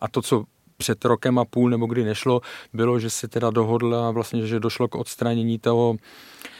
[0.00, 0.44] a to, co
[0.76, 2.40] před rokem a půl nebo kdy nešlo,
[2.72, 6.57] bylo, že se teda dohodla vlastně, že došlo k odstranění toho eh,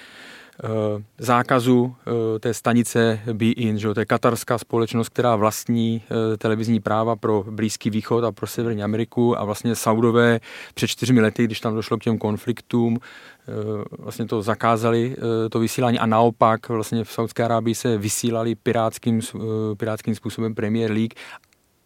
[1.18, 6.81] zákazu eh, té stanice Be-In, že jo, to je katarská společnost, která vlastní eh, televizní
[6.81, 10.40] práva pro Blízký východ a pro Severní Ameriku a vlastně Saudové
[10.75, 13.53] před čtyřmi lety, když tam došlo k těm konfliktům, eh,
[13.99, 19.21] vlastně to zakázali, eh, to vysílání a naopak vlastně v Saudské Arábii se vysílali pirátským,
[19.35, 19.38] eh,
[19.77, 21.14] pirátským způsobem Premier League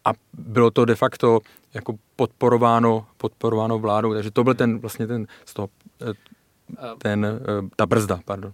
[0.05, 1.41] a bylo to de facto
[1.75, 5.69] jako podporováno, podporováno vládou, takže to byl ten vlastně ten z toho,
[6.11, 6.13] eh,
[6.99, 8.53] ten, eh, ta brzda, pardon.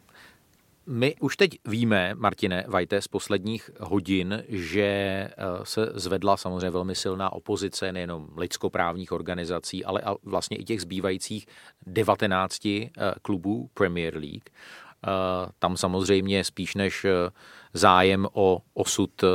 [0.86, 5.30] My už teď víme, Martine Vajte, z posledních hodin, že eh,
[5.62, 11.46] se zvedla samozřejmě velmi silná opozice nejenom lidskoprávních organizací, ale vlastně i těch zbývajících
[11.86, 12.90] 19 eh,
[13.22, 14.48] klubů Premier League.
[14.48, 15.10] Eh,
[15.58, 17.30] Tam samozřejmě spíš než eh,
[17.72, 19.26] zájem o osud eh,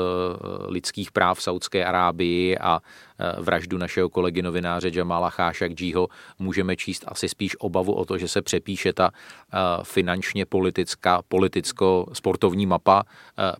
[0.67, 6.07] lidských práv v Saudské Arábii a eh, vraždu našeho kolegy novináře Jamala Khashoggiho
[6.39, 12.65] můžeme číst asi spíš obavu o to, že se přepíše ta eh, finančně politická, politicko-sportovní
[12.65, 13.03] mapa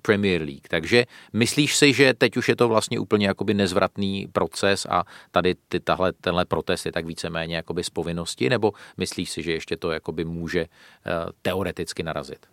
[0.02, 0.68] Premier League.
[0.68, 5.56] Takže myslíš si, že teď už je to vlastně úplně jakoby nezvratný proces a tady
[5.68, 9.78] ty, tahle, tenhle protest je tak víceméně jakoby z povinnosti, nebo myslíš si, že ještě
[9.78, 10.66] to jakoby může
[11.42, 12.46] teoreticky narazit?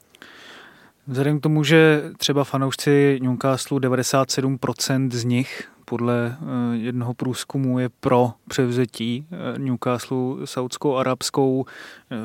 [1.11, 7.89] Vzhledem k tomu, že třeba fanoušci Newcastle 97% z nich podle eh, jednoho průzkumu je
[8.01, 11.65] pro převzetí eh, Newcastle saudskou arabskou,
[12.11, 12.17] eh,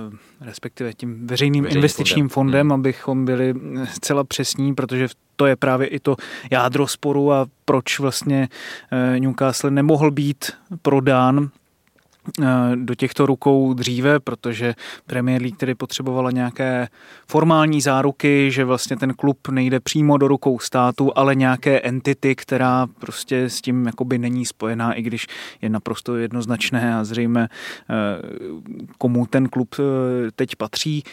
[0.42, 2.68] respektive tím veřejným Veřejným investičním fondem.
[2.68, 3.54] fondem, abychom byli
[3.94, 6.16] zcela přesní, protože to je právě i to
[6.52, 8.50] jádro sporu a proč vlastně
[9.20, 11.50] Newcastle nemohl být prodán
[12.76, 14.74] do těchto rukou dříve, protože
[15.06, 16.88] Premier League tedy potřebovala nějaké
[17.28, 22.88] formální záruky, že vlastně ten klub nejde přímo do rukou státu, ale nějaké entity, která
[23.00, 25.28] prostě s tím jakoby není spojená, i když
[25.62, 27.48] je naprosto jednoznačné a zřejmě eh,
[28.98, 31.04] komu ten klub eh, teď patří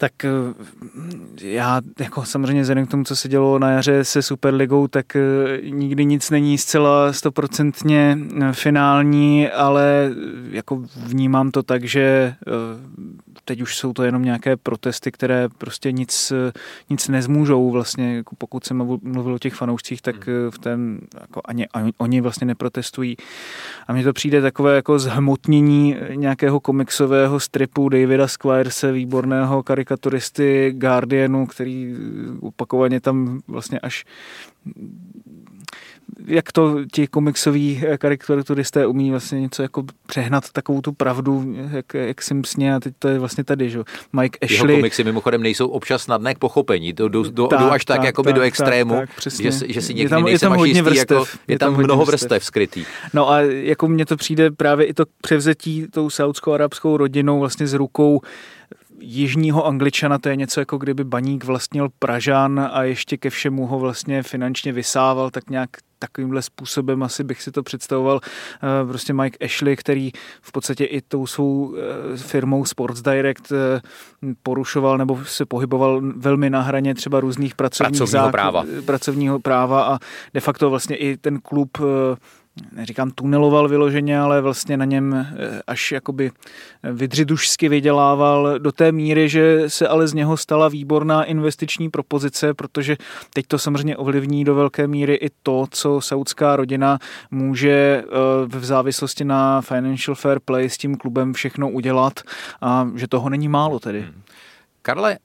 [0.00, 0.30] tak eh,
[1.40, 5.22] já jako samozřejmě vzhledem k tomu, co se dělo na jaře se Superligou, tak eh,
[5.70, 10.10] nikdy nic není zcela stoprocentně eh, finální, ale
[10.50, 12.34] jako vnímám to tak, že
[13.44, 16.52] teď už jsou to jenom nějaké protesty, které prostě nic, eh,
[16.90, 21.40] nic nezmůžou vlastně, jako pokud jsem mluvil- o těch fanoušcích, tak eh, v ten, jako
[21.44, 23.16] ani, ani oni vlastně neprotestují.
[23.88, 31.46] A mně to přijde takové jako zhmotnění nějakého komiksového stripu Davida Squirese, výborného karikaturisty Guardianu,
[31.46, 31.96] který
[32.40, 34.04] opakovaně tam vlastně až
[36.26, 42.22] jak to ti komiksoví karikaturisté umí vlastně něco jako přehnat takovou tu pravdu, jak, jak
[42.22, 43.84] Simpsoně a teď to je vlastně tady, že jo.
[44.12, 44.76] Mike Jeho Ashley.
[44.76, 46.92] komiksy mimochodem nejsou občas snadné k pochopení.
[46.92, 49.72] To jdou, jdou, Tak, až tak, tak, jakoby do tak, extrému, tak, tak, že, si-
[49.72, 51.58] že si Je někdy tam- je nejsem tam až hodně jistý, jako, vrstev, je, je
[51.58, 52.20] tam tam mnoho vrstev.
[52.30, 52.84] vrstev skrytý.
[53.14, 57.74] No a jako mně to přijde právě i to převzetí tou saudsko-arabskou rodinou vlastně z
[57.74, 58.20] rukou
[59.00, 63.78] jižního angličana, to je něco jako kdyby baník vlastnil Pražan a ještě ke všemu ho
[63.78, 68.20] vlastně finančně vysával, tak nějak takovýmhle způsobem asi bych si to představoval.
[68.22, 73.80] Eh, Prostě Mike Ashley, který v podstatě i tou svou eh, firmou Sports Direct eh,
[74.42, 78.64] porušoval nebo se pohyboval velmi na hraně třeba různých pracovních Pracovního práva.
[78.86, 79.98] pracovního práva a
[80.34, 81.78] de facto vlastně i ten klub
[82.72, 86.30] neříkám tuneloval vyloženě, ale vlastně na něm eh, až jakoby
[86.92, 92.96] vydřidušsky vydělával do té míry, že se ale z něho stala výborná investiční propozice, protože
[93.34, 96.98] teď to samozřejmě ovlivní do velké míry i to, co saudská rodina
[97.30, 98.06] může eh,
[98.46, 102.20] v závislosti na financial fair play s tím klubem všechno udělat
[102.60, 104.06] a že toho není málo tedy.
[104.82, 105.18] Karle, eh,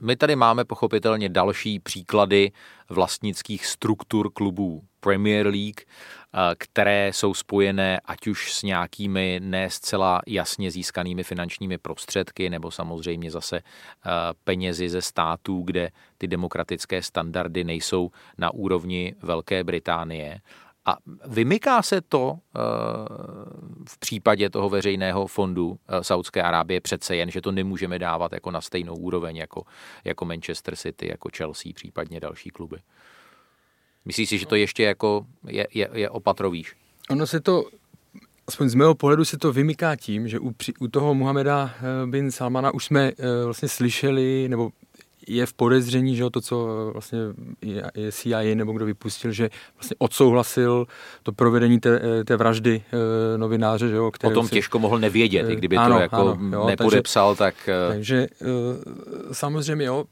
[0.00, 2.52] my tady máme pochopitelně další příklady
[2.90, 10.20] vlastnických struktur klubů Premier League, eh, které jsou spojené ať už s nějakými ne zcela
[10.26, 14.10] jasně získanými finančními prostředky, nebo samozřejmě zase eh,
[14.44, 20.40] penězi ze států, kde ty demokratické standardy nejsou na úrovni Velké Británie.
[20.86, 22.58] A vymyká se to eh,
[23.88, 28.60] v případě toho veřejného fondu Saudské Arábie přece jen, že to nemůžeme dávat jako na
[28.60, 29.64] stejnou úroveň jako,
[30.04, 32.76] jako Manchester City, jako Chelsea, případně další kluby.
[34.04, 36.76] Myslíš si, že to ještě jako je, je, je opatrovíš?
[37.10, 37.64] Ono se to
[38.46, 42.30] aspoň z mého pohledu se to vymyká tím, že u, u toho Muhameda eh, bin
[42.30, 43.12] Salmana už jsme
[43.44, 44.70] vlastně slyšeli, nebo
[45.28, 47.18] je v podezření, že to, co vlastně
[47.62, 50.86] je CIA nebo kdo vypustil, že vlastně odsouhlasil
[51.22, 52.82] to provedení té, té vraždy
[53.34, 53.88] e, novináře.
[53.88, 56.66] Že jo, o tom se, těžko mohl nevědět, i kdyby ano, to jako ano, jo,
[56.66, 57.76] nepodepsal, takže, tak...
[57.88, 60.04] Takže e, samozřejmě, jo,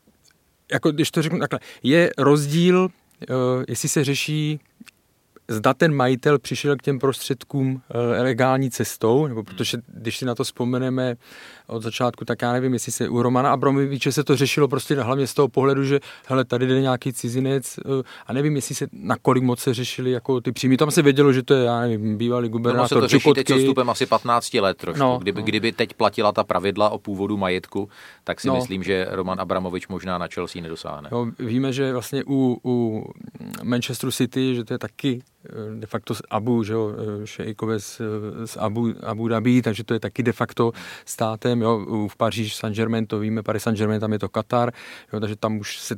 [0.72, 2.88] jako když to řeknu takhle, je rozdíl,
[3.68, 4.60] jestli se řeší
[5.52, 7.82] zda ten majitel přišel k těm prostředkům
[8.18, 11.16] legální cestou, nebo protože když si na to vzpomeneme,
[11.72, 15.26] od začátku, tak já nevím, jestli se u Romana Abramoviče se to řešilo prostě hlavně
[15.26, 19.42] z toho pohledu, že hele, tady jde nějaký cizinec eh, a nevím, jestli se nakolik
[19.42, 20.76] moc se řešili jako ty příjmy.
[20.76, 23.48] Tam se vědělo, že to je, já nevím, bývalý gubernátor no, se to řeší teď
[23.48, 25.00] s odstupem asi 15 let trošku.
[25.00, 25.46] No, kdyby, no.
[25.46, 27.88] kdyby teď platila ta pravidla o původu majetku,
[28.24, 28.54] tak si no.
[28.54, 31.08] myslím, že Roman Abramovič možná na Chelsea nedosáhne.
[31.12, 33.04] No, víme, že vlastně u, u
[33.62, 35.41] Manchesteru City, že to je taky eh,
[35.74, 38.00] de facto z Abu, že jo, eh, šejkové z,
[38.44, 40.72] z Abu, Abu Dhabi, takže to je taky de facto
[41.04, 44.72] státem jo, v Paříž Saint-Germain, to víme, Paris Saint-Germain, tam je to Katar,
[45.12, 45.96] jo, takže tam už se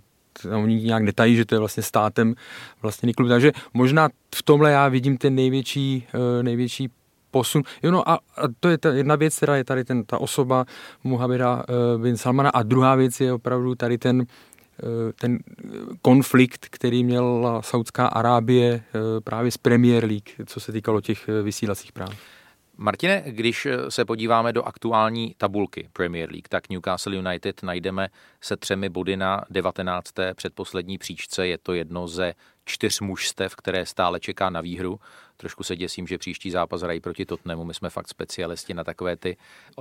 [0.63, 2.35] oni nějak netají, že to je vlastně státem
[2.83, 3.29] vlastně klub.
[3.29, 6.91] Takže možná v tomhle já vidím ten největší, eh, největší
[7.35, 7.63] posun.
[7.83, 10.65] Jo, no a, a to je ta jedna věc, která je tady ten, ta osoba
[11.05, 14.27] Muhameda uh, bin Salmana a druhá věc je opravdu tady ten,
[15.21, 15.39] ten
[16.03, 21.93] konflikt, který měla Saudská Arábie uh, právě z Premier League, co se týkalo těch vysílacích
[21.93, 22.15] práv.
[22.77, 28.09] Martine, když se podíváme do aktuální tabulky Premier League, tak Newcastle United najdeme
[28.41, 30.13] se třemi body na 19.
[30.35, 31.47] předposlední příčce.
[31.47, 32.35] Je to jedno ze
[32.65, 35.01] čtyř mužstev, které stále čeká na výhru.
[35.37, 37.65] Trošku se děsím, že příští zápas hrají proti Tottenhamu.
[37.65, 39.37] My jsme fakt specialisti na takové ty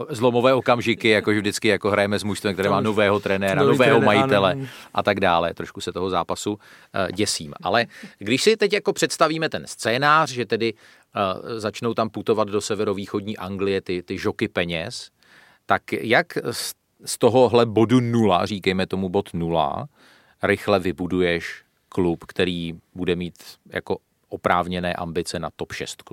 [0.09, 4.57] zlomové okamžiky, jako vždycky jako hrajeme s mužstvem, které má nového trenéra, nového majitele
[4.93, 5.53] a tak dále.
[5.53, 6.59] Trošku se toho zápasu
[6.93, 7.53] eh, děsím.
[7.63, 7.85] Ale
[8.17, 13.37] když si teď jako představíme ten scénář, že tedy uh, začnou tam putovat do severovýchodní
[13.37, 15.09] Anglie ty, ty žoky peněz,
[15.65, 16.37] tak jak
[17.05, 19.87] z tohohle bodu nula, říkejme tomu bod nula,
[20.43, 23.35] rychle vybuduješ klub, který bude mít
[23.69, 23.97] jako
[24.33, 26.03] oprávněné ambice na top 6.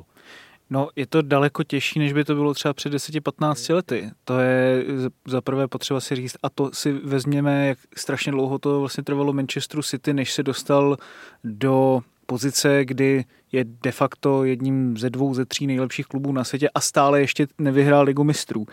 [0.71, 4.11] No, je to daleko těžší, než by to bylo třeba před 10-15 lety.
[4.25, 4.85] To je
[5.27, 9.33] za prvé potřeba si říct, a to si vezměme, jak strašně dlouho to vlastně trvalo
[9.33, 10.97] Manchesteru City, než se dostal
[11.45, 16.69] do pozice, kdy je de facto jedním ze dvou, ze tří nejlepších klubů na světě
[16.75, 18.67] a stále ještě nevyhrál ligu mistrů.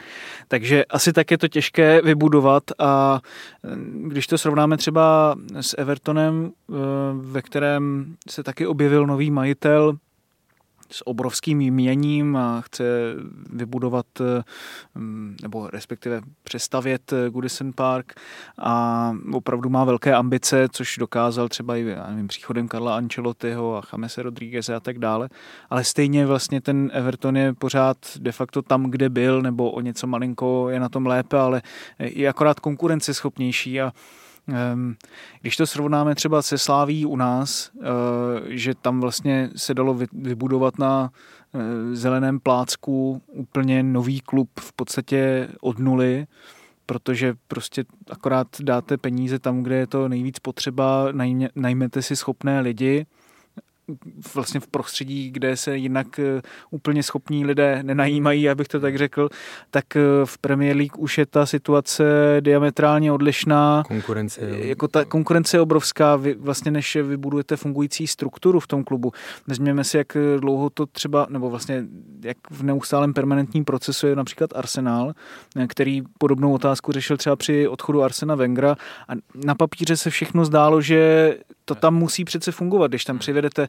[0.47, 3.21] Takže asi tak je to těžké vybudovat a
[4.07, 6.73] když to srovnáme třeba s Evertonem, eh,
[7.15, 9.97] ve kterém se taky objevil nový majitel,
[10.91, 12.83] s obrovským měním a chce
[13.53, 14.05] vybudovat
[14.95, 18.13] mm, nebo respektive přestavět Goodison Park
[18.59, 24.23] a opravdu má velké ambice, což dokázal třeba i nevím, příchodem Karla Ancelottiho a Chamese
[24.23, 25.29] Rodríguez a tak dále.
[25.69, 30.07] Ale stejně vlastně ten Everton je pořád de facto tam, kde byl, nebo o něco
[30.07, 31.61] malinko je na tom lépe, ale
[31.99, 33.91] je akorát konkurenceschopnější a
[35.41, 37.85] když to srovnáme třeba se Sláví u nás, eh,
[38.47, 41.09] že tam vlastně se dalo vybudovat na
[41.53, 46.27] eh, zeleném plácku úplně nový klub v podstatě od nuly,
[46.85, 51.07] protože prostě akorát dáte peníze tam, kde je to nejvíc potřeba,
[51.55, 53.05] najmete si schopné lidi
[54.35, 59.29] vlastně v prostředí, kde se jinak eh, úplně schopní lidé nenajímají, abych to tak řekl,
[59.71, 62.03] tak eh, v Premier League už je ta situace
[62.39, 63.83] diametrálně odlišná.
[63.87, 64.41] Konkurence.
[64.41, 64.55] Jo.
[64.59, 69.11] Jako ta konkurence je obrovská, vy, vlastně než vybudujete fungující strukturu v tom klubu.
[69.47, 70.07] Vezměme si, jak
[70.39, 71.83] dlouho to třeba, nebo vlastně
[72.23, 75.13] jak v neustálém permanentním procesu je například Arsenal,
[75.55, 78.75] eh, který podobnou otázku řešil třeba při odchodu Arsena Wengra
[79.07, 79.11] a
[79.45, 83.67] na papíře se všechno zdálo, že to tam musí přece fungovat, když tam přivedete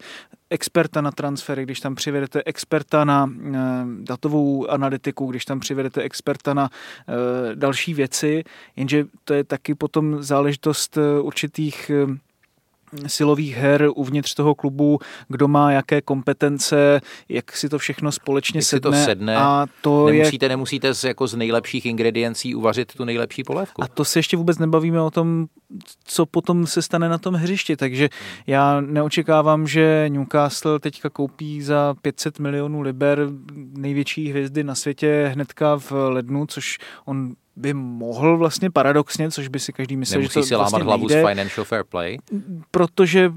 [0.51, 3.59] experta na transfery, když tam přivedete experta na e,
[4.01, 8.45] datovou analytiku, když tam přivedete experta na e, další věci,
[8.77, 11.91] jenže to je taky potom záležitost eh, určitých
[13.07, 18.81] silových her uvnitř toho klubu, kdo má jaké kompetence, jak si to všechno společně sedne.
[18.81, 19.37] to sedne.
[19.37, 20.49] A to nemusíte, je...
[20.49, 23.85] nemusíte z, jako z nejlepších ingrediencí uvařit tu nejlepší polévku.
[23.85, 25.47] A to se ještě vůbec nebavíme o tom
[26.05, 27.77] co potom se stane na tom hřišti.
[27.77, 28.09] Takže
[28.47, 35.79] já neočekávám, že Newcastle teďka koupí za 500 milionů liber největší hvězdy na světě hnedka
[35.79, 40.41] v lednu, což on by mohl vlastně paradoxně, což by si každý myslel, Nemusí že
[40.41, 42.19] to si vlastně lámat hlavu nejde, s financial fair play.
[42.71, 43.35] protože uh,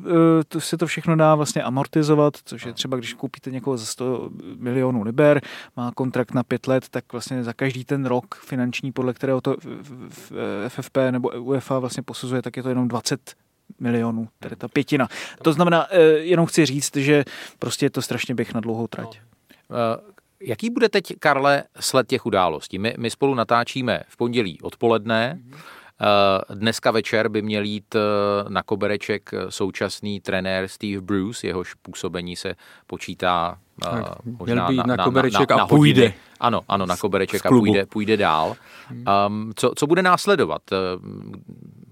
[0.47, 4.29] to se to všechno dá vlastně amortizovat, což je třeba, když koupíte někoho za 100
[4.57, 5.41] milionů liber,
[5.77, 9.55] má kontrakt na pět let, tak vlastně za každý ten rok finanční, podle kterého to
[10.67, 13.33] FFP nebo UEFA vlastně posuzuje, tak je to jenom 20
[13.79, 15.07] milionů, tedy ta pětina.
[15.41, 17.23] To znamená, eh, jenom chci říct, že
[17.59, 19.19] prostě je to strašně běh na dlouhou trať.
[19.19, 20.11] Eh,
[20.43, 22.79] Jaký bude teď, Karle, sled těch událostí?
[22.79, 25.39] My, my spolu natáčíme v pondělí odpoledne.
[26.01, 27.95] Eh, Dneska večer by měl jít
[28.49, 32.55] na kobereček současný trenér Steve Bruce, jehož působení se
[32.87, 33.57] počítá
[33.87, 35.77] eh, Tak, možná měl by jít na, na na, kobereček na, a na hodiny.
[35.77, 36.13] půjde.
[36.39, 38.55] Ano, ano, na kobereček a půjde, půjde dál.
[39.27, 40.61] Um, co, co bude následovat?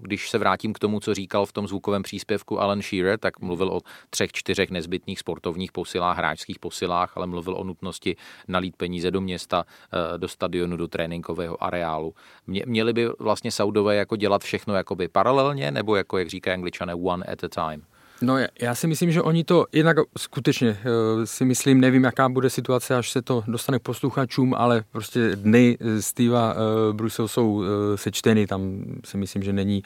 [0.00, 3.68] Když se vrátím k tomu, co říkal v tom zvukovém příspěvku Alan Shearer, tak mluvil
[3.68, 8.16] o třech, čtyřech nezbytných sportovních posilách, hráčských posilách, ale mluvil o nutnosti
[8.48, 12.14] nalít peníze do města, eh, do stadionu, do tréninkového areálu.
[12.46, 16.94] Mě, měli by vlastně Saudové jako dělat všechno jakoby paralelně, nebo jako, jak říkají angličané,
[16.94, 17.82] one at a time?
[18.22, 22.50] No já- si myslím, že oni to jednak skutečně eh, si myslím, nevím, jaká bude
[22.50, 27.62] situace, až se to dostane k posluchačům, ale prostě dny eh, Steva uh, Brusel jsou
[27.62, 29.82] eh, sečteny, tam si myslím, že není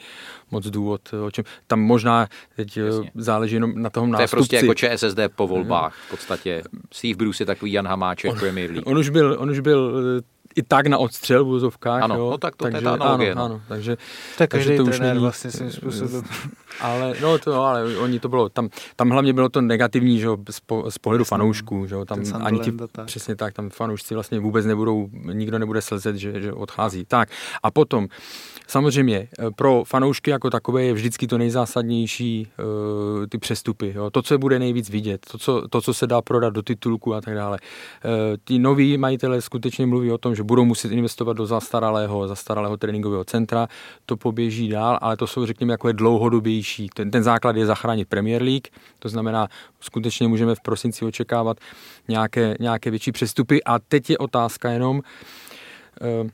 [0.51, 1.45] moc důvod, eh, o čem.
[1.67, 2.83] Tam možná teď eh,
[3.15, 4.35] záleží jenom na tom To je nástupci.
[4.35, 5.95] prostě jako ČSSD po volbách.
[6.07, 8.87] V podstatě Steve Bruce je takový Jan Hamáček Premier League.
[8.87, 12.03] On už byl, on už byl eh, i tak na odstřel v úzovkách.
[12.03, 13.45] Ano, jo, no tak to- to je takže, ta analogie, Ano, no.
[13.45, 13.97] ano, takže,
[14.37, 16.23] Tak takže to už není, vlastně svým způsobem.
[16.81, 20.37] ale, no to, ale oni to bylo, tam, tam hlavně bylo to negativní, že jo,
[20.49, 23.05] z, po, z pohledu fanoušků, že jo, tam ani ti, tak.
[23.05, 27.05] přesně tak, tam fanoušci vlastně vůbec nebudou, nikdo nebude slzet, že, že odchází.
[27.05, 27.29] Tak
[27.63, 28.07] a potom,
[28.67, 34.21] samozřejmě, eh, pro fanoušky jako takové je vždycky to nejzásadnější uh, ty přestupy, jo, to,
[34.21, 37.35] co bude nejvíc vidět, to co, to, co se dá prodat do titulku a tak
[37.35, 37.57] dále.
[38.05, 38.11] Uh,
[38.45, 43.23] ti noví majitelé skutečně mluví o tom, že budou muset investovat do zastaralého, zastaralého tréninkového
[43.23, 43.67] centra,
[44.05, 46.89] to poběží dál, ale to jsou, řekněme, jako je dlouhodobější.
[46.93, 48.67] Ten, ten základ je zachránit Premier League,
[48.99, 49.47] to znamená,
[49.79, 51.57] skutečně můžeme v prosinci očekávat
[52.07, 55.01] nějaké, nějaké větší přestupy a teď je otázka jenom,
[56.01, 56.29] eh,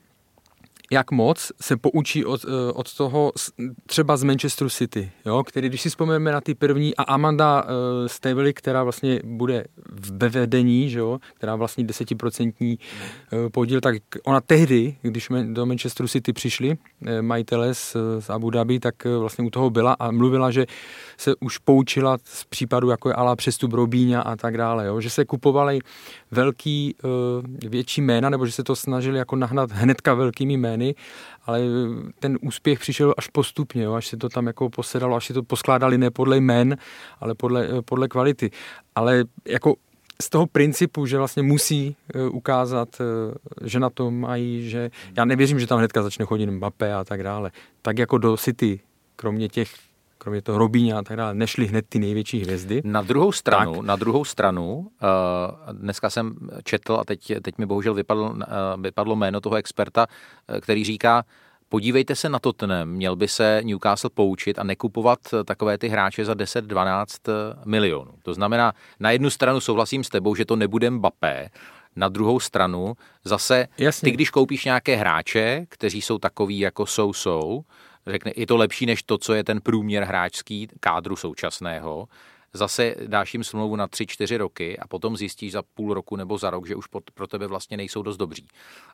[0.92, 3.32] jak moc se poučí od, eh, od toho
[3.86, 7.70] třeba z Manchesteru City, jo, který, když si vzpomeneme na ty první, a Amanda uh,
[8.08, 12.78] Stavely, která vlastně bude v vedení, že jo, která vlastní desetiprocentní
[13.34, 18.50] uh, podíl, tak ona tehdy, když do Manchesteru City přišli eh, majitele z, z Abu
[18.50, 20.66] Dhabi, tak eh, vlastně u toho byla a mluvila, že
[21.18, 25.10] se už poučila z případu, jako je Ala přestup Robíňa a tak dále, jo, že
[25.10, 25.80] se kupovali
[26.32, 30.81] velký, eh, větší jména, nebo že se to snažili jako nahnat hnedka velkými jmény,
[31.46, 31.62] ale
[32.20, 35.44] ten úspěch přišel až postupně, jo, až se to tam jako posedalo, až si to
[35.44, 36.78] poskládali ne podle jmén,
[37.20, 38.52] ale podle, podle kvality.
[38.96, 39.76] Ale jako
[40.22, 45.26] z toho principu, že vlastně musí eh, ukázat, eh, že na to mají, že já
[45.26, 47.52] nevěřím, že tam hnedka začne chodit Mbappé a tak dále.
[47.82, 48.80] Tak jako do City,
[49.16, 49.70] kromě těch
[50.22, 52.82] kromě toho Robíňa a tak dále, nešly hned ty největší hvězdy.
[52.86, 53.86] Na druhou stranu, tak.
[53.86, 54.88] na druhou stranu, uh,
[55.72, 58.42] dneska jsem četl a teď, teď mi bohužel vypadlo, uh,
[58.82, 61.24] vypadlo jméno toho experta, uh, který říká,
[61.70, 66.26] podívejte se na Tottenham, měl by se Newcastle poučit a nekupovat eh, takové ty hráče
[66.26, 67.06] za 10-12
[67.66, 68.12] milionů.
[68.24, 71.50] To znamená, na jednu stranu souhlasím s tebou, že to nebude Mbappé,
[71.96, 74.06] na druhou stranu zase, Jasně.
[74.06, 77.64] ty když koupíš nějaké hráče, kteří jsou takový jako jsou-jsou,
[78.08, 82.08] řekne, je to lepší než to, co je ten průměr hráčský kádru současného,
[82.54, 86.50] zase dáš jim smlouvu na 3-4 roky a potom zjistíš za půl roku nebo za
[86.50, 88.48] rok, že už pro tebe vlastně nejsou dost dobří.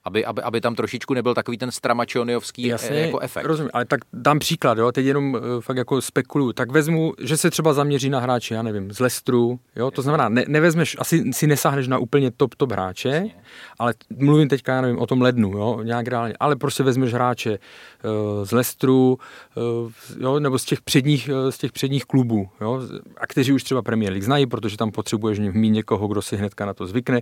[0.03, 3.45] Aby, aby, aby tam trošičku nebyl takový ten stramačoniovský Jasně, jako efekt.
[3.45, 6.53] Rozumím, ale tak dám příklad, jo, teď jenom uh, fakt jako spekuluju.
[6.53, 10.29] Tak vezmu, že se třeba zaměří na hráče, já nevím, z Lestru, jo, to znamená,
[10.29, 13.35] ne, nevezmeš, asi si nesáhneš na úplně top, top hráče, Jasně.
[13.79, 17.51] ale mluvím teďka, já nevím, o tom lednu, jo, nějak reálně, ale prostě vezmeš hráče
[17.51, 19.19] uh, z Lestru,
[19.55, 22.81] uh, jo, nebo z těch předních, uh, z těch předních klubů, jo,
[23.17, 26.65] a kteří už třeba Premier League znají, protože tam potřebuješ mít někoho, kdo si hnedka
[26.65, 27.21] na to zvykne,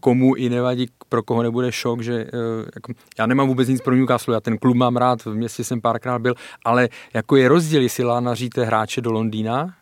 [0.00, 2.30] komu i nevadí, pro koho nebude šok, že uh,
[2.74, 5.80] jako, já nemám vůbec nic pro Newcastle, já ten klub mám rád, v městě jsem
[5.80, 6.34] párkrát byl,
[6.64, 9.74] ale jako je rozdíl, jestli lánaříte hráče do Londýna,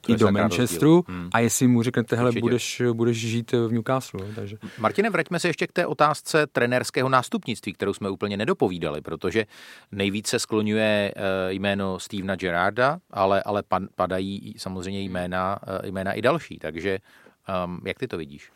[0.00, 1.04] To i do Manchesteru.
[1.08, 1.28] Hmm.
[1.32, 2.40] a jestli mu řeknete, hele, Určitě.
[2.40, 4.26] budeš, budeš žít v Newcastle.
[4.34, 4.56] Takže.
[4.78, 9.46] Martine, vraťme se ještě k té otázce trenérského nástupnictví, kterou jsme úplně nedopovídali, protože
[9.92, 13.62] nejvíce skloňuje eh, jméno Stevena Gerarda, ale, ale
[13.94, 16.98] padají samozřejmě jména, eh, jména i další, takže
[17.64, 18.52] Um, jak ty to vidíš?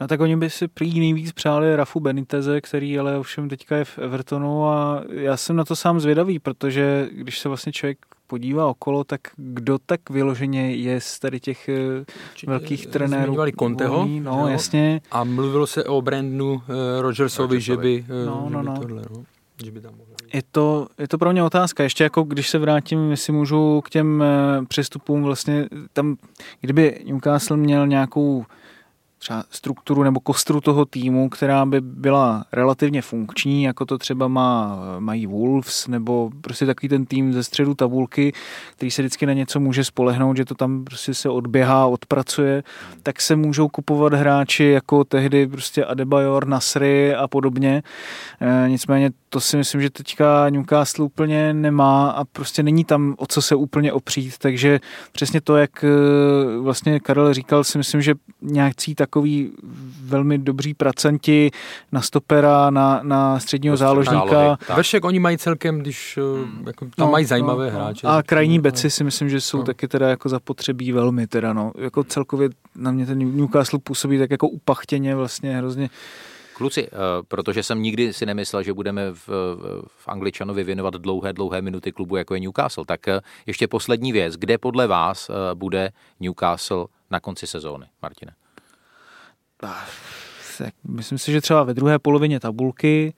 [0.00, 3.84] No tak oni by si prý nejvíc přáli Rafu Beniteze, který ale ovšem teďka je
[3.84, 7.98] v Evertonu a já jsem na to sám zvědavý, protože když se vlastně člověk
[8.30, 13.24] podívá okolo, tak kdo tak vyloženě je z tady těch eh, Určitě velkých trenérů?
[13.24, 14.08] Zmiňovali Conteho.
[14.20, 14.46] No, jo.
[14.46, 15.00] jasně.
[15.10, 16.60] A mluvilo se o Brandonu uh,
[17.00, 18.80] Rogersovi, Rogersovi, že by, uh, no, no, že by no.
[18.80, 19.24] tohle, no.
[19.64, 19.92] Že by tam
[20.32, 21.82] je to, je to pro mě otázka.
[21.82, 24.24] Ještě jako když se vrátím, jestli můžu k těm
[24.68, 26.16] přestupům, vlastně tam,
[26.60, 28.44] kdyby Newcastle měl nějakou
[29.20, 34.78] třeba strukturu nebo kostru toho týmu, která by byla relativně funkční, jako to třeba má,
[34.98, 38.32] mají Wolves, nebo prostě takový ten tým ze středu tabulky,
[38.76, 42.62] který se vždycky na něco může spolehnout, že to tam prostě se odběhá, odpracuje,
[43.02, 47.82] tak se můžou kupovat hráči jako tehdy prostě Adebayor, Nasry a podobně.
[48.40, 53.26] E, nicméně to si myslím, že teďka Newcastle úplně nemá a prostě není tam o
[53.26, 54.80] co se úplně opřít, takže
[55.12, 55.88] přesně to, jak e,
[56.60, 59.52] vlastně Karel říkal, si myslím, že nějaký takový
[60.04, 61.50] velmi dobří pracanti
[61.92, 64.58] na stopera, na, na středního prostě záložníka.
[64.74, 66.64] Vršek oni mají celkem, když e, hmm.
[66.66, 67.84] jako, tam no, mají zajímavé no, no.
[67.84, 68.06] hráče.
[68.06, 68.62] A krajní no.
[68.62, 69.64] beci si myslím, že jsou no.
[69.64, 71.72] taky teda jako zapotřebí velmi teda no.
[71.78, 75.90] Jako celkově na mě ten Newcastle působí tak jako upachtěně vlastně hrozně
[76.60, 76.90] Kluci, eh,
[77.28, 79.28] protože jsem nikdy si nemyslel, že budeme v,
[79.86, 84.36] v Angličanovi věnovat dlouhé, dlouhé minuty klubu, jako je Newcastle, tak eh, ještě poslední věc.
[84.36, 85.90] Kde podle vás eh, bude
[86.20, 88.32] Newcastle na konci sezóny, Martine?
[90.88, 93.14] Myslím si, že třeba ve druhé polovině tabulky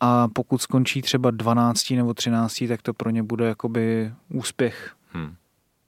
[0.00, 4.94] a pokud skončí třeba 12 nebo 13, tak to pro ně bude jakoby úspěch.
[5.10, 5.34] Hmm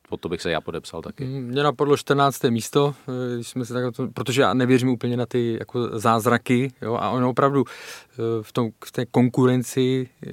[0.08, 1.24] pod to bych se já podepsal taky.
[1.24, 2.50] Mm, mě napadlo 14.
[2.50, 3.84] místo, eh, když jsme se tak,
[4.14, 8.70] protože já nevěřím úplně na ty jako zázraky, jo, a ono opravdu eh, v, tom,
[8.84, 10.32] v té konkurenci eh,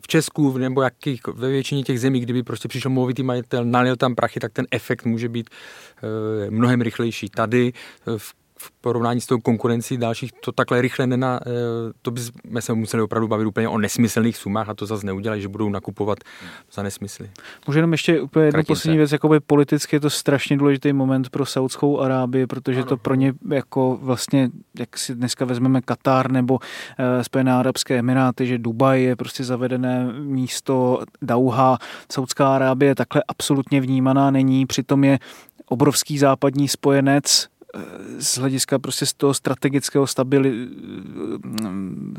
[0.00, 4.14] v Česku nebo jakých, ve většině těch zemí, kdyby prostě přišel movitý majitel, nalil tam
[4.14, 5.50] prachy, tak ten efekt může být
[6.46, 7.28] e, mnohem rychlejší.
[7.28, 7.72] Tady
[8.16, 8.34] v
[8.64, 11.50] v porovnání s tou konkurencí dalších to takhle rychle nena, eh,
[12.02, 15.48] to bychom se museli opravdu bavit úplně o nesmyslných sumách a to zase neudělají, že
[15.48, 16.18] budou nakupovat
[16.72, 17.30] za nesmysly.
[17.66, 21.46] Můžu jenom ještě úplně jednu poslední věc, jakoby politicky je to strašně důležitý moment pro
[21.46, 22.88] Saudskou Arábii, protože ano.
[22.88, 28.46] to pro ně jako vlastně, jak si dneska vezmeme Katar nebo uh, Spojené arabské emiráty,
[28.46, 31.78] že Dubaj je prostě zavedené místo Dauha,
[32.12, 35.18] Saudská Arábie takhle absolutně vnímaná není, přitom je
[35.66, 37.48] obrovský západní spojenec
[38.18, 40.68] z hlediska prostě z toho strategického stability,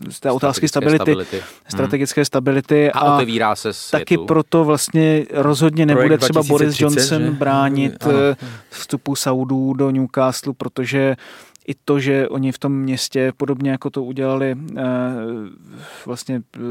[0.09, 1.41] z té otázky stability, stability.
[1.67, 2.25] strategické hmm.
[2.25, 4.01] stability a, a otevírá se světu.
[4.01, 7.31] taky proto vlastně rozhodně nebude Projekt třeba 2030, Boris Johnson že?
[7.31, 8.13] bránit ano.
[8.31, 8.35] Eh,
[8.69, 11.15] vstupu Saudů do Newcastle, protože
[11.67, 14.83] i to, že oni v tom městě, podobně jako to udělali eh,
[16.05, 16.61] vlastně eh,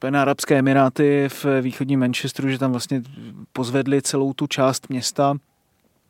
[0.00, 3.02] Spojené arabské emiráty v východním Manchesteru, že tam vlastně
[3.52, 5.34] pozvedli celou tu část města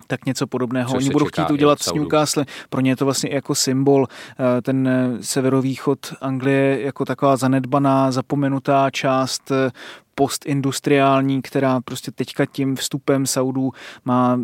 [0.06, 0.90] tak něco podobného.
[0.90, 2.44] Což Oni budou chtít udělat s Newcastle.
[2.68, 4.06] Pro ně je to vlastně jako symbol.
[4.08, 9.70] Eh, ten eh, severovýchod Anglie jako taková zanedbaná, zapomenutá část eh,
[10.14, 13.72] postindustriální, která prostě teďka tím vstupem Saudů
[14.04, 14.40] má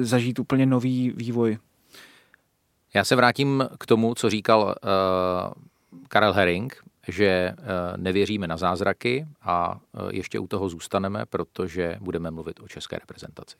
[0.00, 1.58] zažít úplně nový vývoj.
[2.94, 5.52] Já se vrátím k tomu, co říkal uh,
[6.08, 7.54] Karel Herring, že eh,
[7.96, 13.56] nevěříme na zázraky a eh, ještě u toho zůstaneme, protože budeme mluvit o české reprezentaci.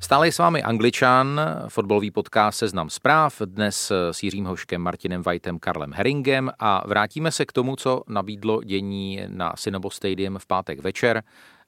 [0.00, 5.58] Stále je s vámi Angličan, fotbalový podcast Seznam zpráv, dnes s Jiřím Hoškem, Martinem Vajtem,
[5.58, 10.80] Karlem Heringem a vrátíme se k tomu, co nabídlo dění na Sinovo Stadium v pátek
[10.80, 11.22] večer.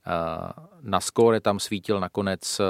[0.07, 2.61] Eh, na skóre tam svítil nakonec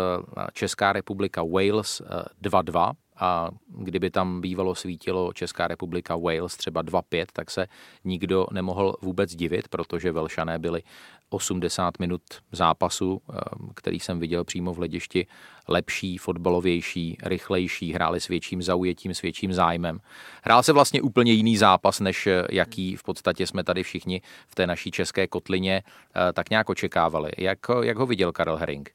[0.52, 2.02] Česká republika Wales
[2.42, 7.66] 2-2 a kdyby tam bývalo svítilo Česká republika Wales třeba 2-5, tak se
[8.04, 10.82] nikdo nemohl vůbec divit, protože Velšané byli
[11.30, 13.34] 80 minut zápasu, eh,
[13.74, 15.26] který jsem viděl přímo v hledišti,
[15.68, 20.00] lepší, fotbalovější, rychlejší, hráli s větším zaujetím, s větším zájmem.
[20.42, 24.54] Hrál se vlastně úplně jiný zápas, než eh, jaký v podstatě jsme tady všichni v
[24.54, 27.30] té naší české kotlině eh, tak nějak očekávali.
[27.38, 28.90] Jak, jak ho viděl Karel Herring?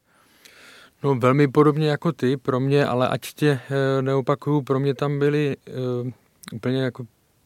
[1.03, 5.19] No velmi podobně jako ty, pro mě, ale ať tě e, neopakuju, pro mě tam
[5.19, 5.71] byly e,
[6.55, 7.03] úplně jako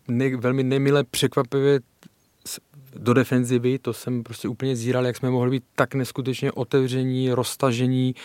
[0.07, 1.79] ne, velmi nemilé překvapivé
[2.97, 8.15] do defenzivy, to jsem prostě úplně zíral, jak jsme mohli být tak neskutečně otevření, roztažení.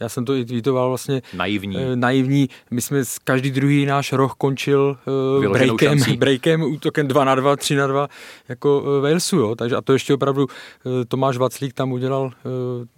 [0.00, 1.22] Já jsem to i tweetoval vlastně.
[1.34, 1.76] Naivní.
[1.78, 2.48] E, naivní.
[2.70, 4.96] My jsme každý druhý náš roh končil
[5.44, 8.08] e, breakem, breakem, útokem 2 na 2, 3 na 2,
[8.48, 9.54] jako e, Walesu, jo.
[9.54, 12.48] Takže a to ještě opravdu e, Tomáš Vaclík tam udělal, e,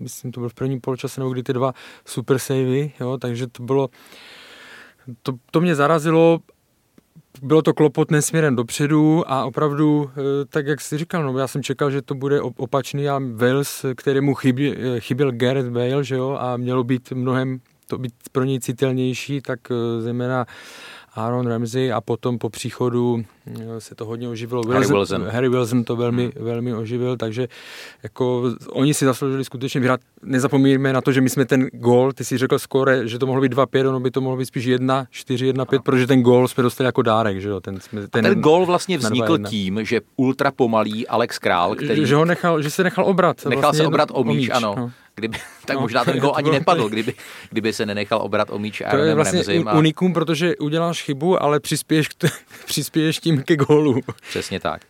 [0.00, 1.74] myslím, to byl v prvním poločase, nebo kdy ty dva
[2.04, 3.88] super savey, jo, takže to bylo,
[5.22, 6.40] to, to mě zarazilo
[7.42, 11.62] bylo to klopotné směrem dopředu a opravdu, eh, tak jak jsi říkal, no, já jsem
[11.62, 16.36] čekal, že to bude opačný a Wales, kterému chybí, eh, chyběl Gareth Bale, že jo,
[16.40, 19.60] a mělo být mnohem to být pro něj citelnější, tak
[19.98, 20.46] zejména
[21.18, 24.62] Aaron Ramsey a potom po příchodu eh, se to hodně oživilo.
[24.68, 25.22] Harry Wilson.
[25.22, 26.44] Harry Wilson to velmi, hmm.
[26.44, 27.48] velmi oživil, takže
[28.02, 30.00] jako oni si zasloužili skutečně vyhrát.
[30.22, 33.42] Nezapomínáme na to, že my jsme ten gól, ty si řekl skore, že to mohlo
[33.42, 35.82] být 2-5, ono by to mohlo být spíš 1, 4, 1, 5, no.
[35.82, 37.40] protože ten gól jsme dostali jako dárek.
[37.40, 37.60] Že jo?
[37.60, 42.06] Ten, jsme, ten, ten gól vlastně vznikl tím, že ultra pomalý Alex Král, který...
[42.06, 43.44] Že, ho nechal, že se nechal obrat.
[43.44, 44.74] Nechal vlastně se obrat o míč, míč ano.
[44.78, 44.90] No.
[45.18, 47.14] Kdyby, tak no, možná ten gol ani nepadl, kdyby,
[47.50, 49.78] kdyby se nenechal obrat o míč To je vlastně a...
[49.78, 52.14] unikum, protože uděláš chybu, ale přispěješ, k
[52.66, 54.00] přispěješ tím ke gólu.
[54.28, 54.82] Přesně tak.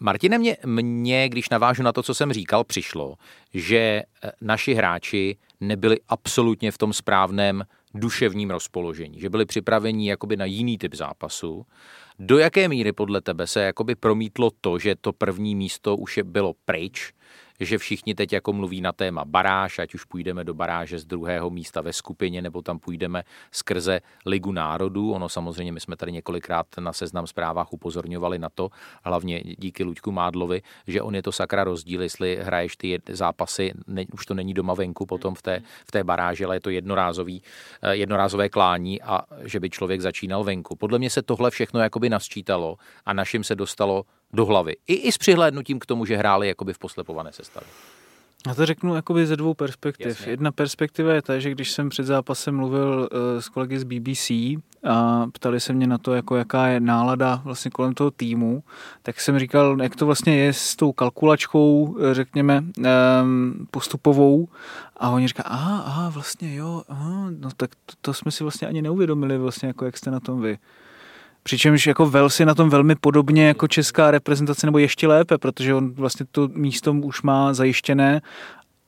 [0.00, 3.14] Martine, mě, mě, když navážu na to, co jsem říkal, přišlo,
[3.54, 4.02] že e,
[4.40, 10.78] naši hráči nebyli absolutně v tom správném duševním rozpoložení, že byli připraveni jakoby na jiný
[10.78, 11.66] typ zápasu.
[12.18, 16.24] Do jaké míry podle tebe se jakoby promítlo to, že to první místo už je
[16.24, 17.12] bylo pryč,
[17.64, 21.50] že všichni teď jako mluví na téma baráž, ať už půjdeme do baráže z druhého
[21.50, 25.12] místa ve skupině, nebo tam půjdeme skrze Ligu národů.
[25.12, 28.70] Ono samozřejmě, my jsme tady několikrát na seznam zprávách upozorňovali na to,
[29.04, 34.04] hlavně díky Luďku Mádlovi, že on je to sakra rozdíl, jestli hraješ ty zápasy, ne,
[34.12, 37.42] už to není doma venku potom v té, v té baráži, ale je to jednorázový,
[37.82, 40.76] eh, jednorázové klání a že by člověk začínal venku.
[40.76, 44.76] Podle mě se tohle všechno jakoby nasčítalo a našim se dostalo do hlavy.
[44.86, 47.68] I, i s přihlédnutím k tomu, že hráli jakoby v poslepované sestavě.
[48.46, 50.06] Já to řeknu jakoby ze dvou perspektiv.
[50.06, 50.32] Jasně.
[50.32, 54.30] Jedna perspektiva je ta, že když jsem před zápasem mluvil uh, s kolegy z BBC
[54.84, 58.62] a ptali se mě na to, jako jaká je nálada vlastně kolem toho týmu,
[59.02, 62.64] tak jsem říkal, jak to vlastně je s tou kalkulačkou, eh, řekněme,
[63.22, 64.48] um, postupovou.
[64.96, 68.68] A oni říkají, aha, aha, vlastně jo, aha, no tak to, to jsme si vlastně
[68.68, 70.58] ani neuvědomili, vlastně, jako jak jste na tom vy.
[71.42, 75.74] Přičemž jako Vels je na tom velmi podobně jako česká reprezentace, nebo ještě lépe, protože
[75.74, 78.20] on vlastně to místo už má zajištěné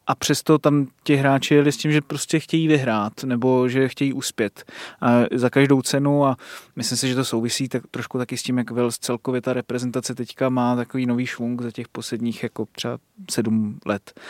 [0.07, 4.13] a přesto tam ti hráči jeli s tím, že prostě chtějí vyhrát nebo že chtějí
[4.13, 4.65] uspět
[5.01, 6.37] a za každou cenu a
[6.77, 10.15] myslím si, že to souvisí tak trošku taky s tím, jak Vels celkově ta reprezentace
[10.15, 12.99] teďka má takový nový švung za těch posledních jako třeba
[13.31, 14.21] sedm let.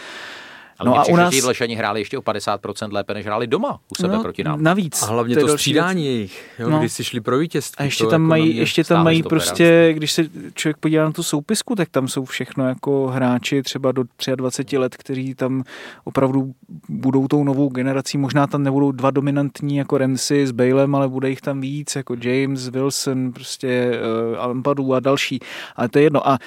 [0.79, 1.35] Ale no a u nás...
[1.43, 4.62] Vlešani hráli ještě o 50% lépe, než hráli doma u sebe no, proti nám.
[4.62, 5.03] Navíc.
[5.03, 6.79] A hlavně to, to střídání jejich, jo, no.
[6.79, 7.83] když si šli pro vítězství.
[7.83, 11.75] A ještě tam mají, ještě tam mají prostě, když se člověk podívá na tu soupisku,
[11.75, 14.05] tak tam jsou všechno jako hráči třeba do
[14.37, 15.64] 23 let, kteří tam
[16.05, 16.55] opravdu
[16.89, 18.18] budou tou novou generací.
[18.18, 22.16] Možná tam nebudou dva dominantní jako Ramsey s Balem, ale bude jich tam víc, jako
[22.20, 23.91] James, Wilson, prostě
[24.35, 25.41] uh, Ampadu a další.
[25.77, 26.29] Ale to je jedno.
[26.29, 26.39] A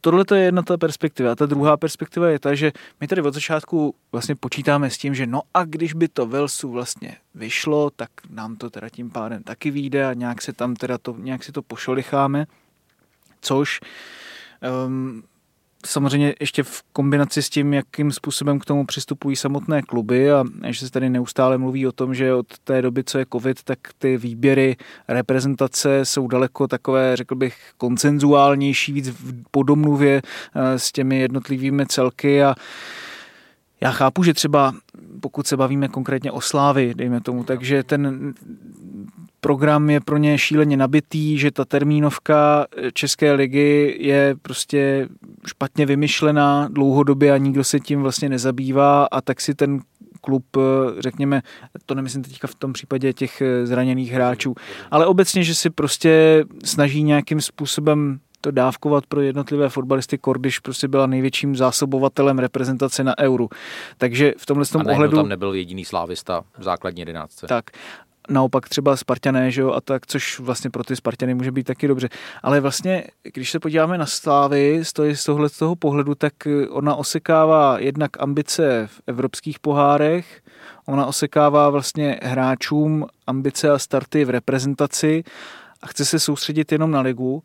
[0.00, 1.32] tohle to je jedna ta perspektiva.
[1.32, 5.14] A ta druhá perspektiva je ta, že my tady od začátku vlastně počítáme s tím,
[5.14, 9.42] že no a když by to Velsu vlastně vyšlo, tak nám to teda tím pádem
[9.42, 12.46] taky vyjde a nějak se tam teda to, nějak si to pošolicháme,
[13.40, 13.80] což
[14.86, 15.22] um,
[15.84, 20.86] samozřejmě ještě v kombinaci s tím, jakým způsobem k tomu přistupují samotné kluby a že
[20.86, 24.16] se tady neustále mluví o tom, že od té doby, co je covid, tak ty
[24.16, 24.76] výběry
[25.08, 29.14] reprezentace jsou daleko takové, řekl bych, koncenzuálnější, víc
[29.50, 30.22] po domluvě
[30.54, 32.42] eh, s těmi jednotlivými celky.
[32.42, 32.54] A
[33.80, 34.74] já chápu, že třeba
[35.20, 38.34] pokud se bavíme konkrétně o Slávy, dejme tomu, takže ten
[39.44, 45.08] program je pro ně šíleně nabitý, že ta termínovka České ligy je prostě
[45.46, 49.80] špatně vymyšlená dlouhodobě a nikdo se tím vlastně nezabývá a tak si ten
[50.20, 50.44] klub,
[50.98, 51.42] řekněme,
[51.86, 54.54] to nemyslím teďka v tom případě těch zraněných hráčů,
[54.90, 60.18] ale obecně, že si prostě snaží nějakým způsobem to dávkovat pro jednotlivé fotbalisty.
[60.18, 63.48] Kordyš prostě byla největším zásobovatelem reprezentace na euru.
[63.98, 65.16] Takže v tomhle tom ohledu...
[65.16, 67.46] tam nebyl jediný slávista v základní jedenáctce.
[67.46, 67.64] Tak
[68.30, 71.88] naopak třeba Spartané, že jo, a tak, což vlastně pro ty Spartany může být taky
[71.88, 72.08] dobře.
[72.42, 76.32] Ale vlastně, když se podíváme na Slávy z, toho, z tohle toho pohledu, tak
[76.70, 80.42] ona osekává jednak ambice v evropských pohárech,
[80.86, 85.24] ona osekává vlastně hráčům ambice a starty v reprezentaci
[85.82, 87.42] a chce se soustředit jenom na ligu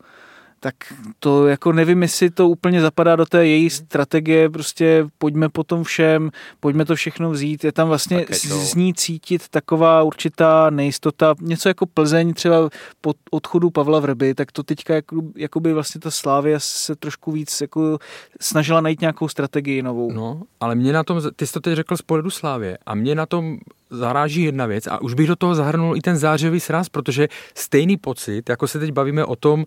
[0.60, 0.74] tak
[1.18, 5.84] to jako nevím, jestli to úplně zapadá do té její strategie, prostě pojďme po tom
[5.84, 6.30] všem,
[6.60, 11.86] pojďme to všechno vzít, je tam vlastně z ní cítit taková určitá nejistota, něco jako
[11.86, 16.96] Plzeň třeba po odchodu Pavla Vrby, tak to teďka jako, jakoby vlastně ta Slávia se
[16.96, 17.98] trošku víc jako
[18.40, 20.12] snažila najít nějakou strategii novou.
[20.12, 23.14] No, ale mě na tom, ty jsi to teď řekl z pohledu Slávě a mě
[23.14, 23.58] na tom
[23.90, 27.96] zaráží jedna věc a už bych do toho zahrnul i ten zářivý sraz, protože stejný
[27.96, 29.64] pocit, jako se teď bavíme o tom,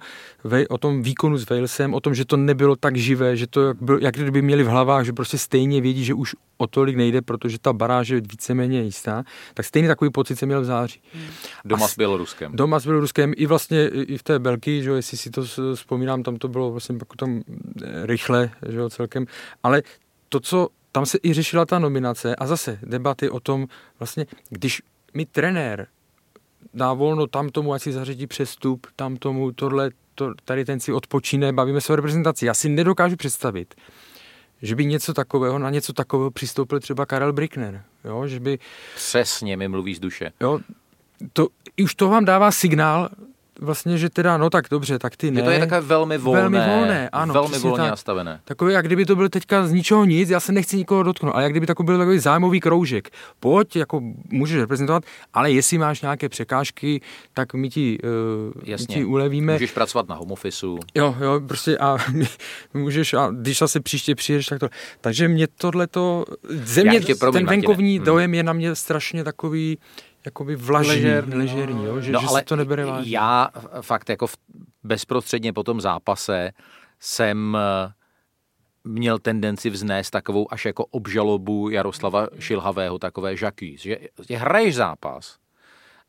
[0.69, 4.15] o tom výkonu s Walesem, o tom, že to nebylo tak živé, že to jak,
[4.15, 7.73] kdyby měli v hlavách, že prostě stejně vědí, že už o tolik nejde, protože ta
[7.73, 10.99] baráž je víceméně jistá, tak stejný takový pocit jsem měl v září.
[11.13, 11.23] Hmm.
[11.65, 12.51] Doma s Běloruskem.
[12.55, 15.43] Doma s Běloruskem i vlastně i v té Belky, že jestli si to
[15.75, 17.41] vzpomínám, tam to bylo vlastně jako tam
[17.83, 19.25] eh, rychle, že jo, celkem,
[19.63, 19.81] ale
[20.29, 23.67] to, co tam se i řešila ta nominace a zase debaty o tom,
[23.99, 24.81] vlastně, když
[25.13, 25.87] mi trenér
[26.73, 30.93] dá volno tam tomu, ať si zařadí přestup, tam tomu, tohle, to, tady ten si
[30.93, 32.45] odpočíne, bavíme se o reprezentaci.
[32.45, 33.75] Já si nedokážu představit,
[34.61, 37.83] že by něco takového, na něco takového přistoupil třeba Karel Brickner.
[38.05, 38.27] Jo?
[38.27, 38.59] Že by,
[38.95, 40.31] Přesně mi mluví z duše.
[40.41, 40.59] Jo?
[41.33, 41.47] To,
[41.83, 43.09] už to vám dává signál,
[43.63, 45.39] vlastně, že teda, no tak dobře, tak ty ne.
[45.39, 46.41] Je to je takové velmi volné.
[46.41, 47.33] Velmi volné, ano.
[47.33, 48.39] Velmi volně tak, nastavené.
[48.45, 51.43] Takové, jak kdyby to byl teďka z ničeho nic, já se nechci nikoho dotknout, ale
[51.43, 53.09] jak kdyby takový byl takový zájmový kroužek.
[53.39, 54.01] Pojď, jako
[54.31, 55.03] můžeš reprezentovat,
[55.33, 57.01] ale jestli máš nějaké překážky,
[57.33, 58.95] tak my ti, uh, Jasně.
[58.95, 59.53] My ti ulevíme.
[59.53, 60.65] Můžeš pracovat na home office.
[60.95, 61.97] Jo, jo, prostě a
[62.73, 64.69] můžeš, a když zase příště přijedeš, tak to.
[65.01, 67.01] Takže mě tohleto, země,
[67.31, 68.05] ten venkovní Martine.
[68.05, 69.77] dojem je na mě strašně takový,
[70.25, 72.01] jakoby vlažný, ležerný, ležerní, jo?
[72.01, 73.11] Že, no, že ale to nebere vážně.
[73.11, 73.49] Já
[73.81, 74.37] fakt jako v,
[74.83, 76.51] bezprostředně po tom zápase
[76.99, 77.93] jsem eh,
[78.83, 83.97] měl tendenci vznést takovou až jako obžalobu Jaroslava Šilhavého, takové žaký, že,
[84.29, 85.37] že hraješ zápas,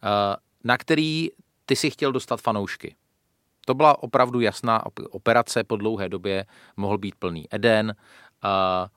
[0.04, 1.28] eh, na který
[1.66, 2.96] ty si chtěl dostat fanoušky.
[3.66, 6.46] To byla opravdu jasná operace, po dlouhé době
[6.76, 7.94] mohl být plný Eden,
[8.44, 8.88] uh,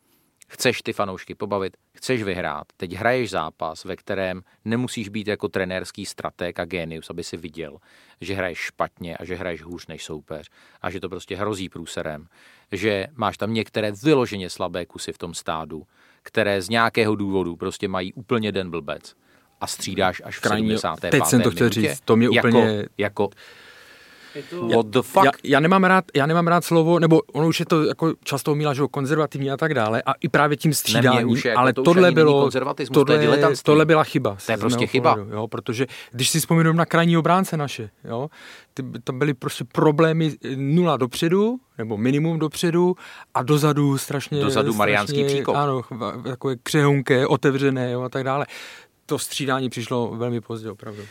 [0.48, 6.06] chceš ty fanoušky pobavit, chceš vyhrát, teď hraješ zápas, ve kterém nemusíš být jako trenérský
[6.06, 7.78] strateg a genius, aby si viděl,
[8.22, 10.50] že hraješ špatně a že hraješ hůř než soupeř
[10.82, 12.28] a že to prostě hrozí průserem,
[12.72, 15.84] že máš tam některé vyloženě slabé kusy v tom stádu,
[16.24, 19.16] které z nějakého důvodu prostě mají úplně den blbec
[19.62, 21.12] a střídáš až v 75.
[21.12, 22.86] Teď jsem to chtěl říct, to mě jako, úplně...
[22.98, 23.30] Jako
[24.76, 25.26] What the fuck?
[25.26, 28.52] Já, já, nemám rád, já nemám rád slovo, nebo ono už je to jako často
[28.52, 31.74] umíla, že konzervativní a tak dále, a i právě tím střídáním, už je, jako ale
[31.74, 32.50] to tohle bylo,
[32.94, 34.38] tohle, to tohle byla chyba.
[34.46, 35.16] To je prostě chyba.
[35.16, 38.30] Pohledu, jo, protože když si vzpomínám na krajní obránce naše, jo,
[38.74, 42.96] ty, tam byly prostě problémy nula dopředu, nebo minimum dopředu
[43.34, 44.42] a dozadu strašně...
[44.42, 45.56] Dozadu Mariánský příkop.
[45.56, 45.82] Ano,
[46.24, 48.46] takové křehunké, otevřené jo, a tak dále.
[49.06, 51.02] To střídání přišlo velmi pozdě, opravdu.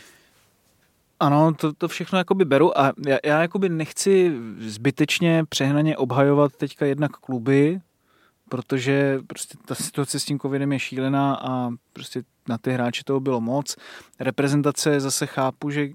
[1.19, 6.85] Ano, to, to všechno jakoby beru a já, já jakoby nechci zbytečně přehnaně obhajovat teďka
[6.85, 7.79] jednak kluby,
[8.49, 13.19] protože prostě ta situace s tím covidem je šílená a prostě na ty hráče toho
[13.19, 13.75] bylo moc.
[14.19, 15.87] Reprezentace zase chápu, že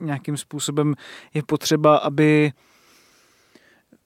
[0.00, 0.94] nějakým způsobem
[1.34, 2.52] je potřeba, aby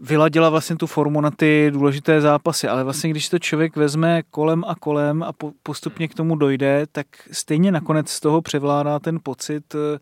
[0.00, 4.64] vyladila vlastně tu formu na ty důležité zápasy, ale vlastně když to člověk vezme kolem
[4.66, 5.32] a kolem a
[5.62, 9.98] postupně k tomu dojde, tak stejně nakonec z toho převládá ten pocit, eh,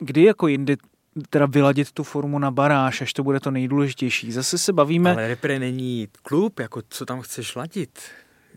[0.00, 0.76] kdy jako jindy
[1.30, 4.32] teda vyladit tu formu na baráž, až to bude to nejdůležitější.
[4.32, 5.12] Zase se bavíme...
[5.12, 7.98] Ale repre není klub, jako co tam chceš ladit?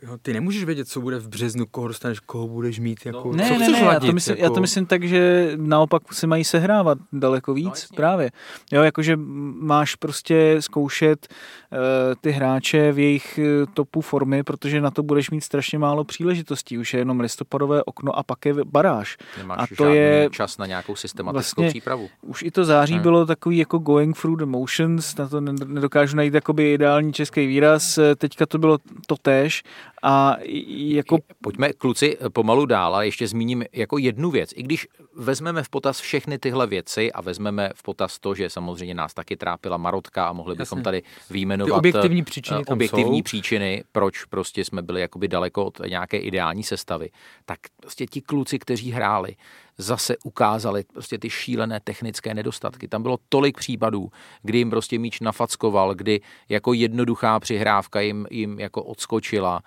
[0.03, 3.05] Jo, ty nemůžeš vědět, co bude v březnu, koho dostaneš, koho budeš mít.
[3.05, 4.43] Jako, no, ne, co ne, ne, já to, myslím, jako...
[4.43, 8.31] já to myslím tak, že naopak se mají sehrávat daleko víc no, právě.
[8.71, 9.17] Jo, jakože
[9.61, 11.77] máš prostě zkoušet uh,
[12.21, 16.77] ty hráče v jejich uh, topu formy, protože na to budeš mít strašně málo příležitostí.
[16.77, 19.17] Už je jenom listopadové okno a pak je baráž.
[19.37, 22.09] Nemáš a to je čas na nějakou systematickou vlastně, přípravu.
[22.21, 23.01] Už i to září hmm.
[23.01, 27.99] bylo takový jako going through the motions, na to nedokážu najít jakoby ideální český výraz.
[28.17, 28.77] Teďka to bylo
[29.07, 29.63] to tež
[30.03, 30.35] a
[30.67, 31.17] jako...
[31.43, 34.53] Pojďme kluci pomalu dál a ještě zmíním jako jednu věc.
[34.55, 38.93] I když vezmeme v potaz všechny tyhle věci a vezmeme v potaz to, že samozřejmě
[38.93, 40.83] nás taky trápila marotka a mohli bychom Jasně.
[40.83, 43.23] tady výjmenovat Ty objektivní příčiny, objektivní jsou.
[43.23, 47.09] příčiny, proč prostě jsme byli jakoby daleko od nějaké ideální sestavy,
[47.45, 49.35] tak prostě ti kluci, kteří hráli,
[49.77, 52.87] zase ukázali prostě ty šílené technické nedostatky.
[52.87, 54.09] Tam bylo tolik případů,
[54.41, 59.61] kdy jim prostě míč nafackoval, kdy jako jednoduchá přihrávka jim, jim jako odskočila,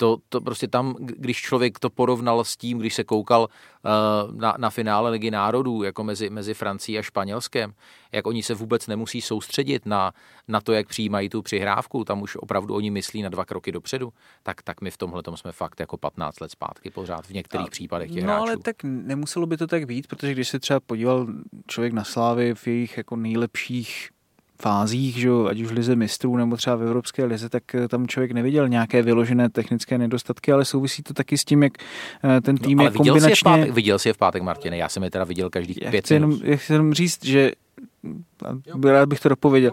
[0.00, 4.54] to, to prostě tam, když člověk to porovnal s tím, když se koukal uh, na,
[4.58, 7.72] na finále Ligy národů, jako mezi, mezi Francií a Španělskem,
[8.12, 10.12] jak oni se vůbec nemusí soustředit na,
[10.48, 14.12] na to, jak přijímají tu přihrávku, tam už opravdu oni myslí na dva kroky dopředu,
[14.42, 17.70] tak, tak my v tomhle jsme fakt jako 15 let zpátky pořád v některých a,
[17.70, 18.42] případech těch No hráčů.
[18.42, 21.26] ale tak nemuselo by to tak být, protože když se třeba podíval
[21.66, 24.10] člověk na Slávy v jejich jako nejlepších
[24.60, 28.06] fázích, že ať už v lize mistrů nebo třeba v Evropské lize, tak eh, tam
[28.06, 31.72] člověk neviděl nějaké vyložené technické nedostatky, ale souvisí to taky s tím, jak
[32.24, 33.20] eh, ten tým no, je viděl kombinačně...
[33.20, 35.50] Jsi je v pátek, viděl jsi je v pátek, Martine, já jsem je teda viděl
[35.50, 37.52] každých já pět jenom, já chci jenom říct, že
[38.84, 39.72] rád bych to dopověděl,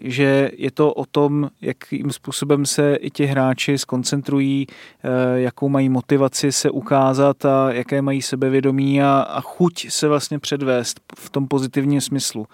[0.00, 5.88] že je to o tom, jakým způsobem se i ti hráči skoncentrují, eh, jakou mají
[5.88, 11.48] motivaci se ukázat a jaké mají sebevědomí a, a chuť se vlastně předvést v tom
[11.48, 12.46] pozitivním smyslu.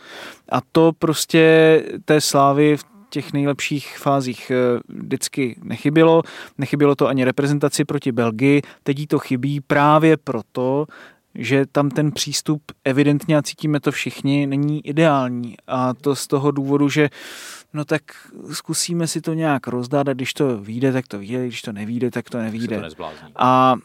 [0.48, 2.84] A to prostě té slávy v
[3.14, 6.22] těch nejlepších fázích eh, vždycky nechybělo.
[6.58, 8.62] Nechybělo to ani reprezentaci proti Belgii.
[8.82, 10.86] Teď jí to chybí právě proto,
[11.34, 15.54] že tam ten přístup evidentně, a cítíme to všichni, není ideální.
[15.66, 17.10] A to z toho důvodu, že
[17.72, 18.02] no tak
[18.52, 22.10] zkusíme si to nějak rozdat a když to vyjde, tak to vyjde, když to nevíde,
[22.10, 22.82] tak to nevíde.
[22.96, 23.76] To a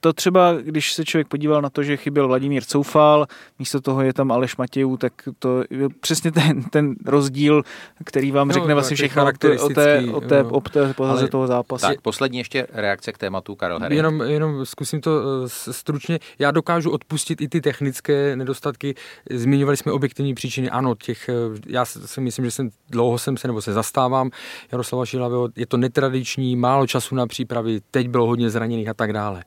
[0.00, 3.26] to třeba, když se člověk podíval na to, že chyběl Vladimír Coufal,
[3.58, 7.62] místo toho je tam Aleš Matějů, tak to je přesně ten, ten rozdíl,
[8.04, 11.28] který vám no, řekne vlastně všechno o té, o té, o té, o té pohaze
[11.28, 11.86] toho zápasu.
[11.86, 13.96] Tak, poslední ještě reakce k tématu Karel Herring.
[13.96, 16.18] Jenom, jenom zkusím to eh, stručně.
[16.38, 18.94] Já dokážu odpustit i ty technické nedostatky.
[19.30, 20.70] Zmiňovali jsme objektivní příčiny.
[20.70, 21.32] Ano, těch, eh,
[21.66, 24.30] já si myslím, že jsem dlouho jsem se, nebo se zastávám
[24.72, 25.48] Jaroslava Šilavého.
[25.56, 29.44] Je to netradiční, málo času na přípravy, teď bylo hodně zraněných a tak dále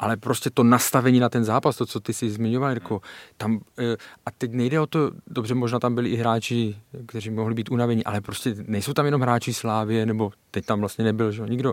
[0.00, 3.00] ale prostě to nastavení na ten zápas, to, co ty si zmiňoval, Jirko,
[3.36, 3.96] tam, eh,
[4.26, 6.76] a teď nejde o to, dobře, možná tam byli i hráči,
[7.06, 11.04] kteří mohli být unavení, ale prostě nejsou tam jenom hráči Slávě, nebo teď tam vlastně
[11.04, 11.72] nebyl, že nikdo,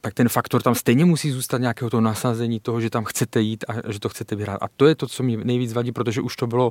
[0.00, 3.64] tak ten faktor tam stejně musí zůstat nějakého toho nasazení toho, že tam chcete jít
[3.68, 4.62] a že to chcete vyhrát.
[4.62, 6.70] A to je to, co mi nejvíc vadí, protože už to bylo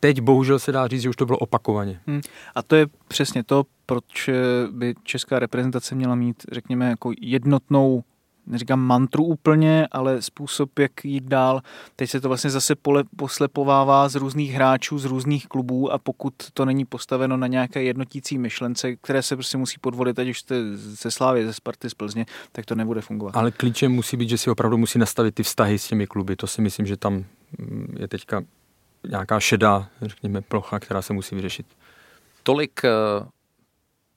[0.00, 2.00] teď bohužel se dá říct, že už to bylo opakovaně.
[2.06, 2.20] Hmm.
[2.54, 4.30] A to je přesně to, proč
[4.70, 8.04] by česká reprezentace měla mít, řekněme, jako jednotnou
[8.46, 11.60] neříkám mantru úplně, ale způsob, jak jít dál.
[11.96, 16.34] Teď se to vlastně zase pole, poslepovává z různých hráčů, z různých klubů a pokud
[16.54, 20.76] to není postaveno na nějaké jednotící myšlence, které se prostě musí podvolit, ať už jste
[20.76, 23.36] ze Slávy, ze Sparty, z Plzně, tak to nebude fungovat.
[23.36, 26.36] Ale klíčem musí být, že si opravdu musí nastavit ty vztahy s těmi kluby.
[26.36, 27.24] To si myslím, že tam
[27.58, 28.42] mm, je teďka
[29.08, 31.66] nějaká šedá, řekněme, plocha, která se musí vyřešit.
[32.42, 32.90] Tolik eh,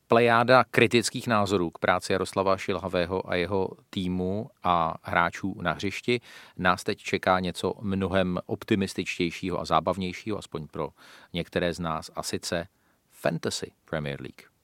[0.09, 6.21] plejáda kritických názorů k práci Jaroslava Šilhavého a jeho týmu a hráčů na hřišti.
[6.57, 10.89] Nás teď čeká něco mnohem optimističtějšího a zábavnějšího, aspoň pro
[11.33, 12.67] některé z nás, a sice
[13.11, 14.58] Fantasy Premier League.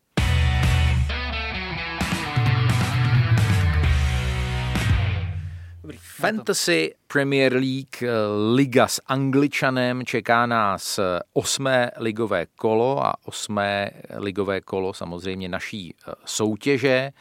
[5.97, 8.09] Fantasy Premier League, eh,
[8.55, 15.93] liga s Angličanem, čeká nás eh, osmé ligové kolo a osmé ligové kolo samozřejmě naší
[15.93, 17.11] eh, soutěže.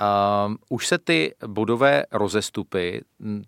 [0.00, 3.00] Uh, už se ty bodové rozestupy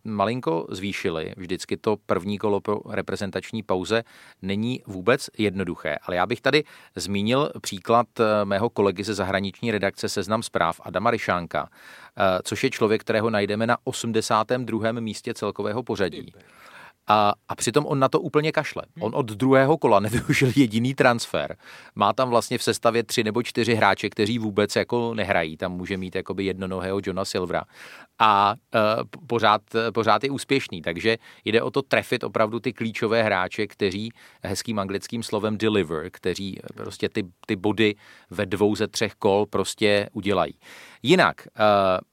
[0.05, 1.33] malinko zvýšily.
[1.37, 4.05] Vždycky to první kolo pro reprezentační pauze
[4.43, 5.97] není vůbec jednoduché.
[6.03, 6.65] Ale já bych tady
[6.97, 8.07] zmínil příklad
[8.45, 11.69] mého kolegy ze zahraniční redakce Seznam zpráv Adama Ryšánka, uh,
[12.43, 14.93] což je člověk, kterého najdeme na 82.
[14.93, 16.33] místě celkového pořadí.
[17.09, 18.83] A, a přitom on na to úplně kašle.
[19.01, 21.57] On od druhého kola nevyužil jediný transfer.
[21.95, 25.57] Má tam vlastně v sestavě tři nebo čtyři hráče, kteří vůbec jako nehrají.
[25.57, 27.65] Tam může mít jakoby jednonohého Johna Silvera.
[28.19, 28.81] A uh,
[29.27, 29.63] pořád,
[29.95, 30.83] pořád je úspěšný.
[30.83, 34.13] Takže jde o to trefit opravdu ty klíčové hráče, kteří
[34.43, 37.95] hezkým anglickým slovem deliver, kteří prostě ty, ty body
[38.31, 40.55] ve dvou ze třech kol prostě udělají.
[41.03, 41.49] Jinak,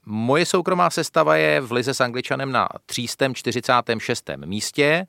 [0.06, 4.30] moje soukromá sestava je v Lize s Angličanem na 346.
[4.44, 5.06] místě.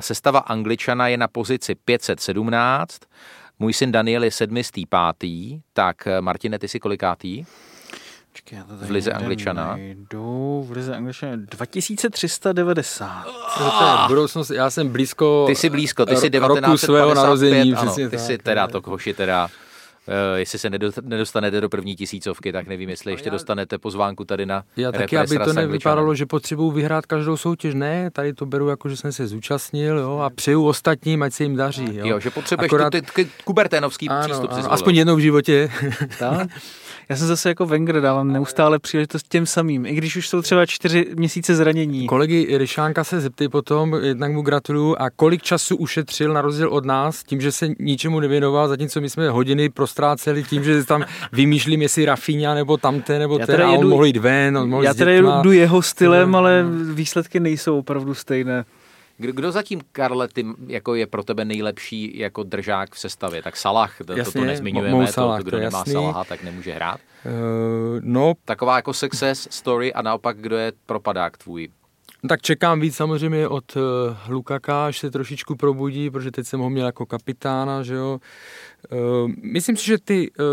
[0.00, 3.00] Sestava Angličana je na pozici 517.
[3.58, 5.60] Můj syn Daniel je sedmistý pátý.
[5.72, 7.44] Tak Martine, ty jsi kolikátý?
[8.36, 9.66] Počkej, já v Lize Angličana.
[9.66, 10.66] Najdu.
[10.68, 13.24] V Lize Angličana 2390.
[13.58, 17.94] To je budoucnost, já jsem blízko Ty jsi blízko, ty jsi 1955, svého narození, ano,
[17.94, 19.48] ty tak, jsi teda to hoši teda
[20.08, 20.70] Uh, jestli se
[21.02, 25.38] nedostanete do první tisícovky, tak nevím, jestli ještě dostanete pozvánku tady na Já taky, aby
[25.38, 27.74] to nevypadalo, že potřebuji vyhrát každou soutěž.
[27.74, 31.42] Ne, tady to beru jako, že jsem se zúčastnil jo, a přeju ostatním, ať se
[31.42, 31.96] jim daří.
[31.96, 32.90] Jo, jo že potřebuješ Akorát...
[32.90, 34.52] ty, ty, kuberténovský ano, přístup.
[34.52, 35.70] Ano, aspoň jednou v životě.
[37.08, 40.66] Já jsem zase jako Wenger dávám neustále příležitost těm samým, i když už jsou třeba
[40.66, 42.06] čtyři měsíce zranění.
[42.06, 46.84] Kolegy Ryšánka se zeptej potom, jednak mu gratuluju, a kolik času ušetřil na rozdíl od
[46.84, 51.82] nás, tím, že se ničemu nevěnoval, zatímco my jsme hodiny prostráceli tím, že tam vymýšlím,
[51.82, 55.10] jestli Rafinha nebo tamte nebo ten, a on mohl jít ven, on mohl Já teda
[55.10, 58.64] jedu jeho stylem, ale výsledky nejsou opravdu stejné.
[59.18, 63.42] Kdo zatím, Karle, ty, jako je pro tebe nejlepší jako držák v sestavě?
[63.42, 65.92] Tak Salah, to, jasně, to, nezmiňujeme, Salah, to, to, kdo to nemá jasný.
[65.92, 67.00] Salaha, tak nemůže hrát.
[67.24, 67.32] Uh,
[68.00, 68.34] no.
[68.44, 71.68] Taková jako success story a naopak, kdo je propadák tvůj?
[72.28, 73.82] Tak čekám víc samozřejmě od uh,
[74.28, 78.20] Lukaka, až se trošičku probudí, protože teď jsem ho měl jako kapitána, že jo.
[78.92, 80.44] Uh, myslím si, že ty uh,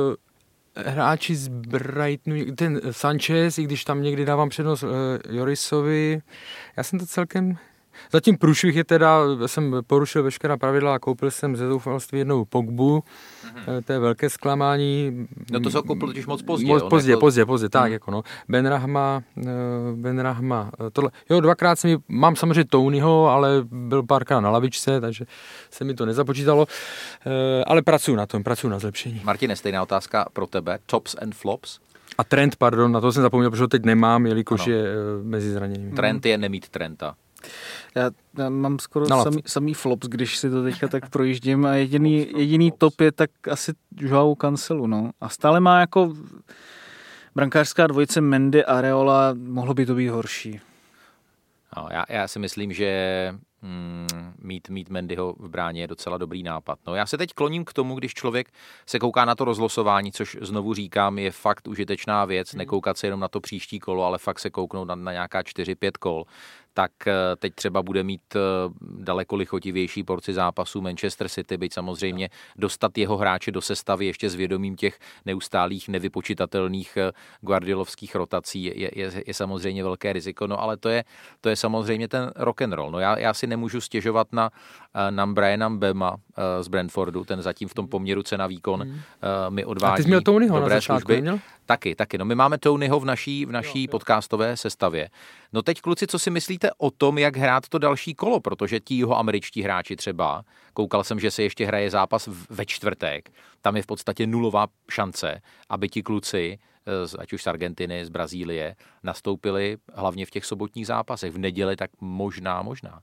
[0.85, 4.89] hráči z Brightonu, ten Sanchez, i když tam někdy dávám přednost uh,
[5.29, 6.21] Jorisovi,
[6.77, 7.57] já jsem to celkem
[8.11, 12.99] Zatím průšvih je teda, jsem porušil veškerá pravidla a koupil jsem ze zoufalství jednou Pogbu,
[12.99, 13.83] mm-hmm.
[13.85, 15.27] to je velké zklamání.
[15.51, 16.67] No to se koupil totiž moc pozdě.
[16.67, 17.19] Moc pozdě, jako...
[17.19, 17.93] pozdě, pozdě, tak mm.
[17.93, 18.23] jako no.
[18.49, 19.43] Ben Rahma, eh,
[19.95, 21.11] Ben Rahma, tohle.
[21.29, 25.25] Jo, dvakrát jsem mám samozřejmě Tonyho, ale byl párkrát na lavičce, takže
[25.71, 26.67] se mi to nezapočítalo,
[27.67, 29.21] ale pracuji na tom, pracuji na zlepšení.
[29.23, 30.79] Martine, stejná otázka pro tebe.
[30.85, 31.79] Tops and flops?
[32.17, 34.75] A trend, pardon, na to jsem zapomněl, protože ho teď nemám, jelikož ano.
[34.75, 34.85] je
[35.23, 35.91] mezi zraněními.
[35.91, 37.15] Trend je nemít trenda.
[37.95, 41.75] Já, já mám skoro no, samý, samý flops, když si to teďka tak projíždím a
[41.75, 45.11] jediný, jediný top je tak asi Joao Cancelu, no.
[45.21, 46.13] A stále má jako
[47.35, 50.59] brankářská dvojice Mendy a Areola, mohlo by to být horší.
[51.77, 54.07] No, já, já si myslím, že mm,
[54.41, 56.79] mít, mít Mendyho v bráně je docela dobrý nápad.
[56.87, 58.47] No, já se teď kloním k tomu, když člověk
[58.85, 63.19] se kouká na to rozlosování, což znovu říkám, je fakt užitečná věc, nekoukat se jenom
[63.19, 66.25] na to příští kolo, ale fakt se kouknout na, na nějaká 4-5 kol
[66.73, 68.39] tak eh, teď třeba bude mít eh,
[68.81, 74.35] daleko lichotivější porci zápasů Manchester City, byť samozřejmě dostat jeho hráče do sestavy ještě s
[74.35, 77.11] vědomím těch neustálých, nevypočitatelných eh,
[77.41, 81.03] guardiolovských rotací je, je, je samozřejmě velké riziko, no ale to je,
[81.41, 82.91] to je samozřejmě ten rock and roll.
[82.91, 84.49] No já, já si nemůžu stěžovat na,
[85.09, 86.17] na Briana Bema
[86.61, 88.99] z Brentfordu, ten zatím v tom poměru cena výkon hmm.
[89.49, 91.15] mi odvádí A ty jsi měl Tonyho dobré na začátku, služby.
[91.15, 91.39] Neměl?
[91.65, 92.17] Taky, taky.
[92.17, 95.09] No my máme Tonyho v naší, v naší podcastové sestavě.
[95.53, 98.95] No teď kluci, co si myslíte o tom, jak hrát to další kolo, protože ti
[98.95, 100.43] jeho američtí hráči třeba,
[100.73, 105.41] koukal jsem, že se ještě hraje zápas ve čtvrtek, tam je v podstatě nulová šance,
[105.69, 110.87] aby ti kluci, eh, ať už z Argentiny, z Brazílie, nastoupili hlavně v těch sobotních
[110.87, 111.31] zápasech.
[111.31, 113.01] V neděli tak možná, možná.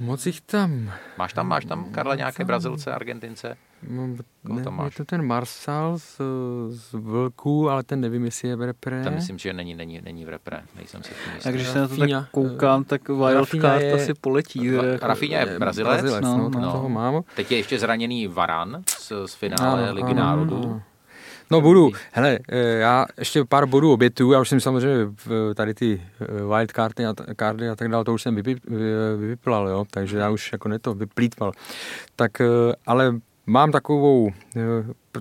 [0.00, 0.92] Moc jich tam.
[1.18, 3.56] Máš tam, máš tam, Karle, nějaké Brazilce, Argentince?
[3.82, 4.08] No,
[4.44, 4.92] ne, tam máš?
[4.92, 6.20] Je to ten Marsal z,
[6.68, 9.04] z Vlků, ale ten nevím, jestli je v repre.
[9.04, 11.52] Tam myslím, že není, není, není v repre, nejsem si tím jistý.
[11.52, 14.70] Když se na to tak koukám, tak Wildcard je, asi poletí.
[15.02, 17.22] Rafinha je Brazilec, Brazilec no, no, no, toho mám.
[17.36, 20.82] Teď je ještě zraněný Varan z, z finále no, Ligy no, národů.
[21.50, 25.06] No, budu, hele, eh, já ještě pár bodů obětuju, já už jsem samozřejmě
[25.54, 30.18] tady ty eh, wildcardy a, kardy a tak dále, to už jsem vypiplal, jo, takže
[30.18, 31.52] já už jako neto vyplýtval.
[32.16, 32.46] Tak, eh,
[32.86, 34.60] ale mám takovou, eh,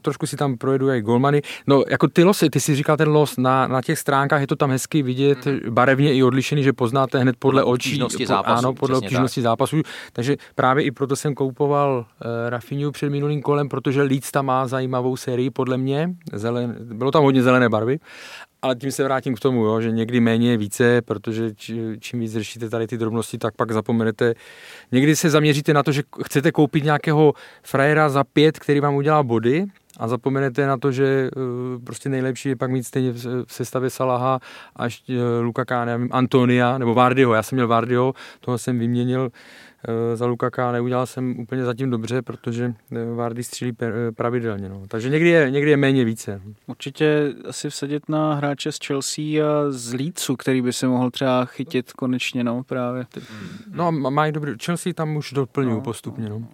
[0.01, 1.41] trošku si tam projedu i golmany.
[1.67, 4.55] No, jako ty losy, ty si říkal ten los, na, na těch stránkách je to
[4.55, 5.59] tam hezky vidět, mm.
[5.69, 7.99] barevně i odlišený, že poznáte hned podle očí.
[7.99, 9.81] Po, zápasu, ano, podle obtížnosti zápasu.
[10.13, 14.67] Takže právě i proto jsem koupoval uh, Rafiniu před minulým kolem, protože Leeds tam má
[14.67, 16.09] zajímavou sérii, podle mě.
[16.33, 17.99] Zelen, bylo tam hodně zelené barvy
[18.65, 21.51] ale tím se vrátím k tomu, jo, že někdy méně je více, protože
[21.99, 24.33] čím víc řešíte tady ty drobnosti, tak pak zapomenete.
[24.91, 27.33] Někdy se zaměříte na to, že chcete koupit nějakého
[27.63, 29.65] frajera za pět, který vám udělá body,
[29.97, 33.11] a zapomenete na to, že uh, prostě nejlepší je pak mít stejně
[33.45, 34.39] v sestavě Salaha
[34.75, 37.33] až uh, Lukaka, nevím, Antonia nebo Vardyho.
[37.33, 39.31] Já jsem měl Vardyho, toho jsem vyměnil
[39.87, 44.69] Eh, za Lukaka neudělal jsem úplně zatím dobře, protože eh, Vardy střílí eh, pravidelně.
[44.69, 44.83] No.
[44.87, 46.41] Takže někdy je, někdy je méně více.
[46.67, 51.45] Určitě asi vsadit na hráče z Chelsea a z Leedsu, který by se mohl třeba
[51.45, 53.05] chytit konečně, no právě.
[53.73, 56.29] No mají dobrý, Chelsea tam už doplňují no, postupně.
[56.29, 56.47] No.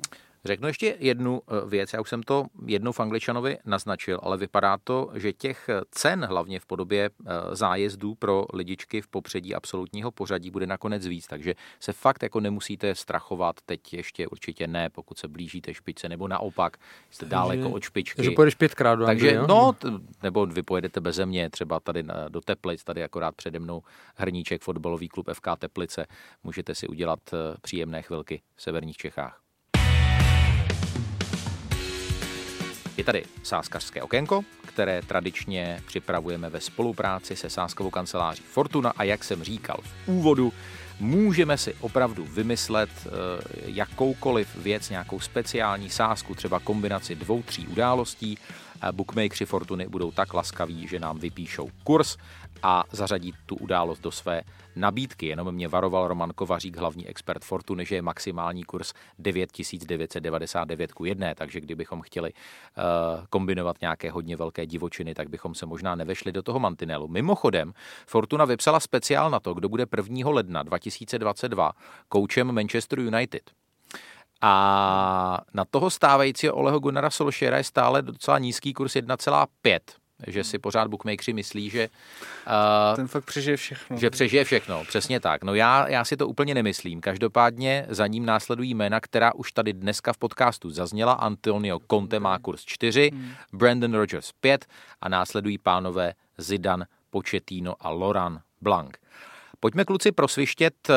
[0.46, 4.78] Řeknu ještě jednu eh, věc, já už jsem to jednou v Angličanovi naznačil, ale vypadá
[4.84, 10.52] to, že těch cen, hlavně v podobě eh, zájezdů pro lidičky v popředí absolutního pořadí,
[10.52, 15.28] bude nakonec víc, takže se fakt jako nemusíte strachovat, teď ještě určitě ne, pokud se
[15.28, 16.78] blížíte špičce, nebo naopak,
[17.10, 18.16] jste daleko od špičky.
[18.16, 19.76] Takže pojedeš pětkrát do Takže, no,
[20.24, 23.82] nebo vy pojedete bez země, třeba tady do Teplic, tady akorát přede mnou
[24.16, 26.06] hrníček, fotbalový klub FK Teplice,
[26.44, 29.41] můžete si udělat eh, příjemné chvilky v severních Čechách.
[33.02, 39.24] Je tady sáskařské okénko, které tradičně připravujeme ve spolupráci se sáskovou kanceláří Fortuna a jak
[39.24, 40.54] jsem říkal v úvodu,
[41.00, 43.10] můžeme si opravdu vymyslet eh,
[43.66, 48.38] jakoukoliv věc, nějakou speciální sásku, třeba kombinaci dvou, tří událostí.
[48.92, 52.18] Bookmakeri Fortuny budou tak laskaví, že nám vypíšou kurz
[52.64, 54.42] a zařadí tu událost do své
[54.76, 55.26] nabídky.
[55.26, 61.36] Jenom mě varoval Roman Kovařík, hlavní expert Fortuny, že je maximální kurz 9999 ku jedné,
[61.36, 66.44] takže kdybychom chtěli uh, kombinovat nějaké hodně velké divočiny, tak bychom se možná nevešli do
[66.44, 67.08] toho mantinelu.
[67.08, 67.74] Mimochodem,
[68.08, 70.30] Fortuna vypsala speciál na to, kdo bude 1.
[70.30, 71.72] ledna 2022
[72.10, 73.52] koučem Manchester United.
[74.42, 79.80] A na toho stávajícího Oleho Gunnara Solskjaera je stále docela nízký kurz 1,5
[80.28, 81.90] že si pořád bookmakeri myslí, že...
[82.48, 83.98] Uh, Ten fakt přežije všechno.
[83.98, 85.44] Že přežije všechno, přesně tak.
[85.44, 87.02] No já, já si to úplně nemyslím.
[87.02, 91.14] Každopádně za ním následují jména, která už tady dneska v podcastu zazněla.
[91.14, 93.32] Antonio Conte má kurz 4, hmm.
[93.54, 94.66] Brandon Rogers 5
[95.02, 98.98] a následují pánové Zidan, Početino a Loran Blanc.
[99.64, 100.94] Pojďme kluci prosvištět eh,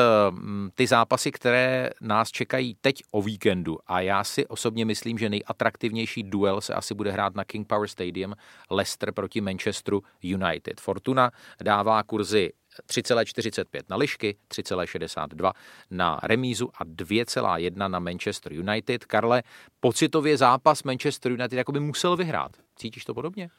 [0.75, 3.77] ty zápasy, které nás čekají teď o víkendu.
[3.87, 7.87] A já si osobně myslím, že nejatraktivnější duel se asi bude hrát na King Power
[7.87, 8.33] Stadium
[8.71, 10.81] Leicester proti Manchesteru United.
[10.81, 12.53] Fortuna dává kurzy
[12.89, 15.53] 3,45 na lišky, 3,62
[15.91, 19.05] na remízu a 2,1 na Manchester United.
[19.05, 19.43] Karle,
[19.79, 22.51] pocitově zápas Manchester United jako by musel vyhrát.
[22.75, 23.49] Cítíš to podobně?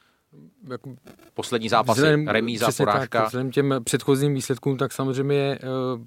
[0.69, 0.95] Jako,
[1.33, 3.19] Poslední zápasy, vzhledem, remíza, porážka.
[3.19, 6.01] Tak, vzhledem těm předchozím výsledkům, tak samozřejmě je uh,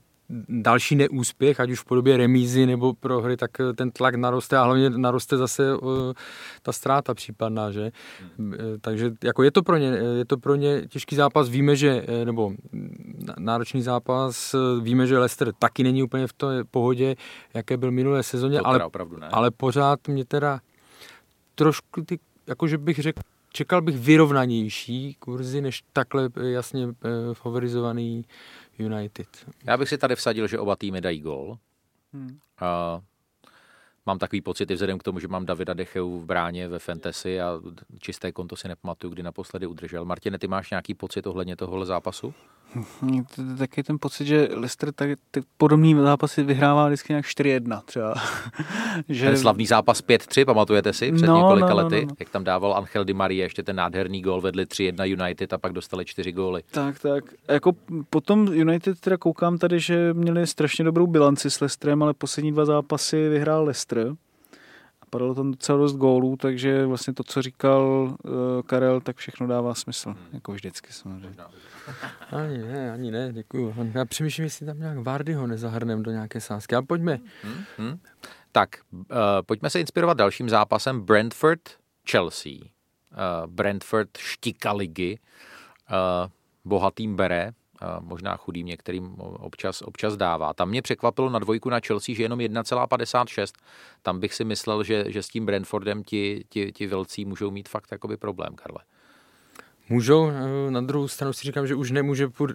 [0.49, 4.63] další neúspěch, ať už v podobě remízy nebo prohry, tak eh, ten tlak naroste a
[4.63, 6.13] hlavně naroste zase uh,
[6.63, 7.91] ta ztráta případná, že?
[8.39, 8.55] Hmm.
[8.81, 9.87] Takže jako je to pro ně,
[10.19, 12.53] je to pro ně těžký zápas, víme, že, nebo
[13.39, 17.17] náročný zápas, víme, že Leicester taky není úplně v té pohodě,
[17.55, 18.81] jaké byl minulé sezóně, ale,
[19.31, 20.61] ale pořád mě teda
[21.55, 23.23] trošku ty, jakože bych řekl,
[23.53, 26.89] čekal bych vyrovnanější kurzy, než takhle jasně
[27.33, 28.25] favorizovaný
[28.79, 29.47] United.
[29.65, 31.59] Já bych si tady vsadil, že oba týmy dají gol.
[32.13, 32.29] Hmm.
[32.29, 33.03] Uh,
[34.07, 37.61] mám takový pocit, vzhledem k tomu, že mám Davida Decheu v bráně ve Fantasy a
[37.99, 40.05] čisté konto si nepamatuju, kdy naposledy udržel.
[40.05, 42.35] Martine, ty máš nějaký pocit ohledně tohohle zápasu?
[43.59, 48.15] Taky ten pocit, že Leicester tak, tak podobný zápasy vyhrává vždycky nějak 4-1 třeba.
[49.09, 49.27] že...
[49.27, 52.17] Ten slavný zápas 5-3, pamatujete si, před no, několika no, no, lety, no, no.
[52.19, 55.73] jak tam dával Angel Di Maria ještě ten nádherný gól, vedli 3-1 United a pak
[55.73, 56.63] dostali 4 góly.
[56.71, 57.25] Tak, tak.
[57.49, 57.73] Jako
[58.11, 62.65] potom United teda koukám tady, že měli strašně dobrou bilanci s Leicesterem, ale poslední dva
[62.65, 64.15] zápasy vyhrál Leicester
[65.11, 68.31] padalo tam docela dost gólů, takže vlastně to, co říkal uh,
[68.67, 70.27] Karel, tak všechno dává smysl, hmm.
[70.33, 71.37] jako vždycky samozřejmě.
[72.31, 73.75] Ani ne, ani ne, děkuju.
[73.95, 76.75] Já přemýšlím, jestli tam nějak Vardyho nezahrnem do nějaké sásky.
[76.77, 77.21] A pojďme.
[77.43, 78.01] Hmm, hmm.
[78.53, 79.07] Tak, uh,
[79.47, 82.61] pojďme se inspirovat dalším zápasem Brentford-Chelsea.
[82.61, 82.67] Uh,
[83.47, 85.19] Brentford štika ligy,
[85.91, 86.31] uh,
[86.65, 87.53] bohatým bere,
[88.01, 90.55] možná chudým některým občas, občas dává.
[90.55, 93.53] Tam mě překvapilo na dvojku na Chelsea, že jenom 1,56.
[94.03, 97.69] Tam bych si myslel, že, že s tím Brentfordem ti, ti, ti velcí můžou mít
[97.69, 98.81] fakt jakoby problém, Karle.
[99.89, 102.47] Můžou, eh, na druhou stranu si říkám, že už nemůže uh,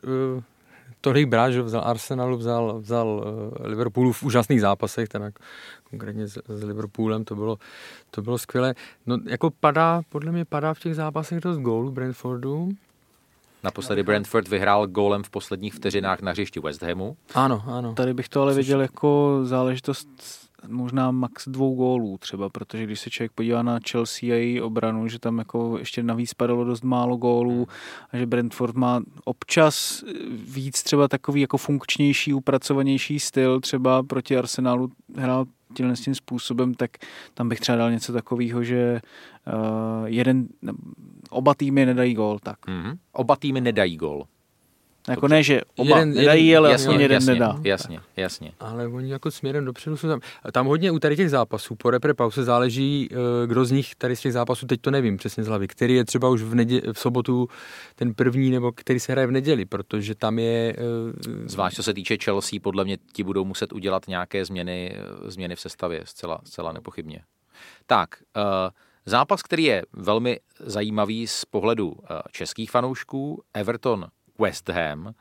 [1.01, 5.31] tolik brát, že vzal Arsenalu, vzal, vzal uh, Liverpoolu v úžasných zápasech, teda
[5.89, 7.57] konkrétně s, s Liverpoolem, to bylo,
[8.11, 8.75] to bylo skvělé.
[9.05, 12.69] No, jako padá, podle mě padá v těch zápasech dost gólů Brentfordu,
[13.65, 17.17] Naposledy Brentford vyhrál gólem v posledních vteřinách na hřišti West Hamu.
[17.33, 17.93] Ano, ano.
[17.93, 20.07] Tady bych to ale viděl jako záležitost
[20.67, 25.07] možná max dvou gólů třeba, protože když se člověk podívá na Chelsea a její obranu,
[25.07, 27.67] že tam jako ještě navíc padalo dost málo gólů
[28.11, 34.91] a že Brentford má občas víc třeba takový jako funkčnější, upracovanější styl, třeba proti Arsenalu
[35.15, 36.91] hrál tímhle tím způsobem, tak
[37.33, 39.01] tam bych třeba dal něco takového, že
[39.47, 40.47] uh, jeden,
[41.29, 42.39] oba týmy nedají gól.
[42.39, 42.67] Tak.
[42.67, 42.97] Mm-hmm.
[43.11, 44.25] Oba týmy nedají gól.
[45.07, 47.59] Jako ne, že oba jeden, nedají, ale jasně, jeden jasně, nedá.
[47.63, 48.51] Jasně, jasně.
[48.59, 50.19] Ale oni jako směrem dopředu jsou tam.
[50.51, 54.15] Tam hodně u tady těch zápasů, po repre pauze záleží, eh, kdo z nich tady
[54.15, 56.81] z těch zápasů, teď to nevím přesně z hlavy, který je třeba už v, nedě,
[56.93, 57.47] v sobotu
[57.95, 60.75] ten první, nebo který se hraje v neděli, protože tam je...
[60.77, 65.31] Eh, Zvlášť co se týče Chelsea, podle mě ti budou muset udělat nějaké změny, eh,
[65.31, 67.21] změny v sestavě, zcela, zcela nepochybně.
[67.85, 68.43] Tak, uh,
[69.05, 72.01] zápas, který je velmi zajímavý z pohledu uh,
[72.31, 74.07] českých fanoušků, Everton
[74.39, 75.13] West Ham.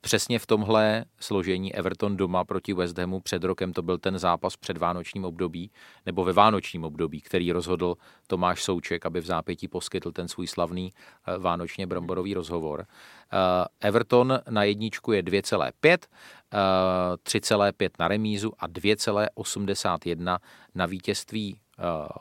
[0.00, 4.56] Přesně v tomhle složení Everton doma proti West Hamu před rokem to byl ten zápas
[4.56, 5.70] před vánočním období,
[6.06, 7.94] nebo ve vánočním období, který rozhodl
[8.26, 10.92] Tomáš Souček, aby v zápětí poskytl ten svůj slavný
[11.26, 12.86] eh, vánočně bromborový rozhovor.
[12.86, 15.98] Eh, Everton na jedničku je 2,5,
[16.52, 20.38] 3,5 eh, na remízu a 2,81
[20.74, 21.60] na vítězství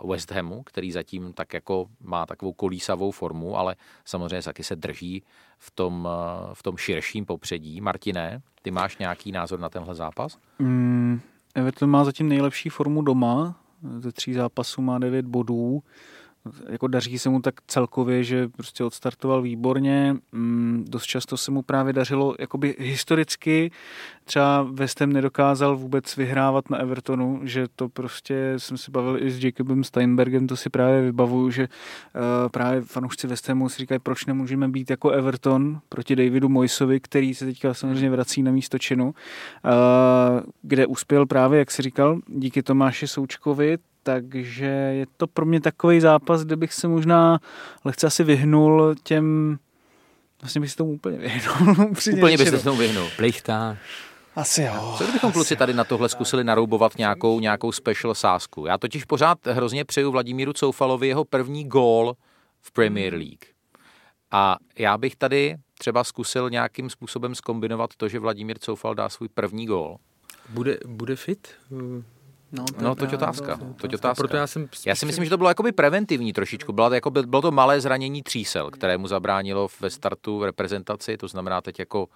[0.07, 5.23] West Hamu, který zatím tak jako má takovou kolísavou formu, ale samozřejmě taky se drží
[5.57, 7.81] v tom, eh, v tom širším popředí.
[7.81, 10.37] Martine, ty máš nějaký názor na tenhle zápas?
[10.59, 11.19] Mm,
[11.55, 13.55] Everton má zatím nejlepší formu doma,
[13.99, 15.83] ze tří zápasů má 9 bodů
[16.69, 20.15] jako daří se mu tak celkově, že prostě odstartoval výborně.
[20.31, 23.71] Mm, dost často se mu právě dařilo, jakoby historicky
[24.29, 29.31] třeba West Ham nedokázal vůbec vyhrávat na Evertonu, že to prostě jsem se bavil i
[29.31, 33.99] s Jacobem Steinbergem, to si právě vybavuju, že uh, právě fanoušci West Hamu si říkají,
[33.99, 38.77] proč nemůžeme být jako Everton proti Davidu Moisovi, který se teďka samozřejmě vrací na místo
[38.79, 39.11] činu, uh,
[40.61, 43.77] kde uspěl právě, jak si říkal, díky Tomáši Součkovi,
[44.13, 47.39] takže je to pro mě takový zápas, kde bych se možná
[47.85, 49.57] lehce asi vyhnul těm
[50.41, 51.75] Vlastně bych se tomu úplně vyhnul.
[52.13, 53.09] úplně byste se tomu vyhnul.
[53.17, 53.77] Plichtá.
[54.35, 54.95] Asi jo.
[54.97, 58.65] Co kdybychom kluci tady na tohle zkusili naroubovat nějakou, nějakou special sásku?
[58.65, 62.13] Já totiž pořád hrozně přeju Vladimíru Coufalovi jeho první gól
[62.61, 63.45] v Premier League.
[64.31, 69.29] A já bych tady třeba zkusil nějakým způsobem skombinovat to, že Vladimír Coufal dá svůj
[69.29, 69.97] první gól.
[70.49, 71.47] Bude, bude fit?
[72.51, 73.57] No, no to je otázka.
[73.57, 74.13] To, to, to otázka.
[74.13, 76.73] Proto já, jsem já si myslím, že to bylo jakoby preventivní trošičku.
[76.73, 81.61] Bylo, jako, bylo to malé zranění třísel, kterému zabránilo ve startu v reprezentaci, to znamená
[81.61, 82.07] teď jako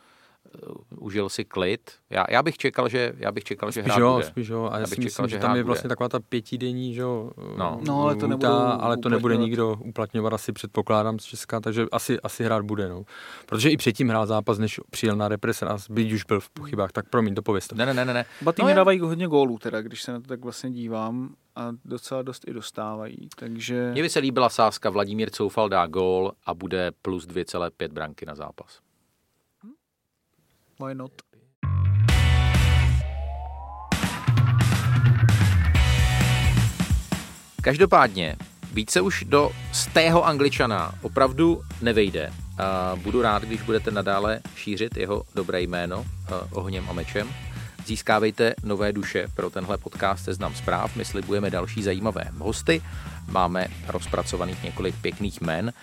[0.89, 1.91] užil si klid.
[2.09, 4.25] Já, já bych čekal, že já bych čekal, že hrát jo, bude.
[4.25, 4.69] Spíš jo.
[4.71, 5.89] A já, já bych myslím, čekal, že, že tam je vlastně bude.
[5.89, 7.79] taková ta pětidenní, že jo, no.
[7.87, 12.19] no, ale to, nebude ale to nebude nikdo uplatňovat, asi předpokládám z Česka, takže asi,
[12.19, 13.03] asi hrát bude, no.
[13.45, 16.91] Protože i předtím hrál zápas, než přijel na repres a byť už byl v pochybách,
[16.91, 17.75] tak promiň, dopověz to.
[17.75, 18.25] Ne, ne, ne, ne.
[18.41, 22.21] Batýmy no, dávají hodně gólů, teda, když se na to tak vlastně dívám a docela
[22.21, 23.91] dost i dostávají, takže...
[23.91, 28.35] Mně by se líbila sázka, Vladimír Coufal dá gól a bude plus 2,5 branky na
[28.35, 28.79] zápas.
[30.83, 31.11] Why not?
[37.61, 38.35] Každopádně,
[38.73, 42.31] více už do stého angličana opravdu nevejde.
[42.59, 46.05] A budu rád, když budete nadále šířit jeho dobré jméno
[46.51, 47.29] ohněm a mečem.
[47.85, 50.95] Získávejte nové duše pro tenhle podcast Seznam zpráv.
[50.95, 52.81] My slibujeme další zajímavé hosty.
[53.27, 55.73] Máme rozpracovaných několik pěkných men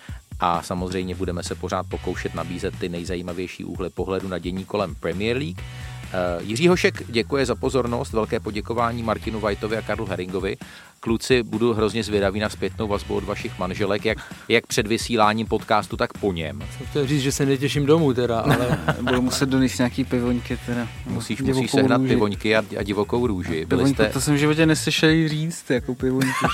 [0.41, 5.37] a samozřejmě budeme se pořád pokoušet nabízet ty nejzajímavější úhly pohledu na dění kolem Premier
[5.37, 5.59] League.
[5.59, 10.57] Uh, Jiří Hošek děkuje za pozornost, velké poděkování Martinu Vajtovi a Karlu Heringovi.
[10.99, 14.17] Kluci, budu hrozně zvědavý na zpětnou vazbu od vašich manželek, jak,
[14.49, 16.59] jak před vysíláním podcastu, tak po něm.
[16.77, 18.79] Jsem chtěl říct, že se netěším domů teda, ale...
[19.01, 20.87] Budu muset donést nějaký pivoňky teda.
[21.05, 22.13] Musíš, musíš sehnat růži.
[22.13, 23.65] pivoňky a, a divokou růži.
[23.65, 24.09] Byli jste...
[24.09, 26.45] To jsem v životě neslyšel říct, jako pivoňky.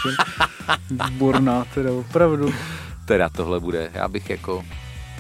[1.06, 2.54] Výborná teda, opravdu
[3.08, 3.92] teda tohle bude.
[3.94, 4.66] Já bych jako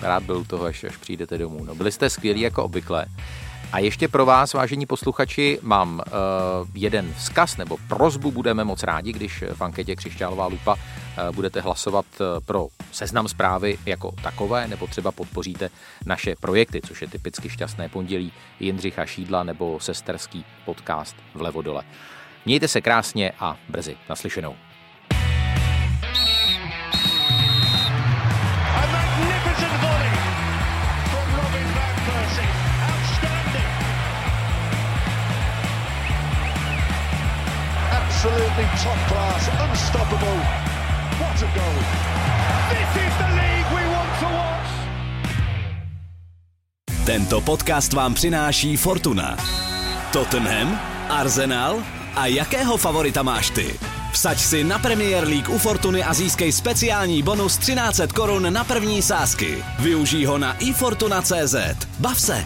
[0.02, 1.66] rád byl u toho, až, až přijdete domů.
[1.66, 3.06] No, byli jste skvělí jako obvykle.
[3.72, 8.32] A ještě pro vás, vážení posluchači, mám uh, jeden vzkaz nebo prozbu.
[8.32, 13.78] Budeme moc rádi, když v anketě Křišťálová lupa uh, budete hlasovat uh, pro seznam zprávy
[13.86, 15.70] jako takové, nebo třeba podpoříte
[16.06, 21.84] naše projekty, což je typicky šťastné pondělí Jindřicha Šídla nebo sesterský podcast Vlevo dole.
[22.46, 24.56] Mějte se krásně a brzy naslyšenou.
[38.28, 40.38] Absolutely top class, unstoppable.
[41.20, 41.78] What a goal!
[42.70, 44.68] This is the league we want to watch.
[47.06, 49.38] Tento podcast vám přináší Fortuna.
[50.14, 51.84] Tottenham, Arsenal
[52.16, 53.80] a jakého favorita máš ty?
[54.12, 59.02] Vsaď si na Premier League u Fortuny a získej speciální bonus 1300 korun na první
[59.02, 59.64] sázky.
[59.80, 61.56] Využij ho na ifortuna.cz.
[62.00, 62.46] Bav se!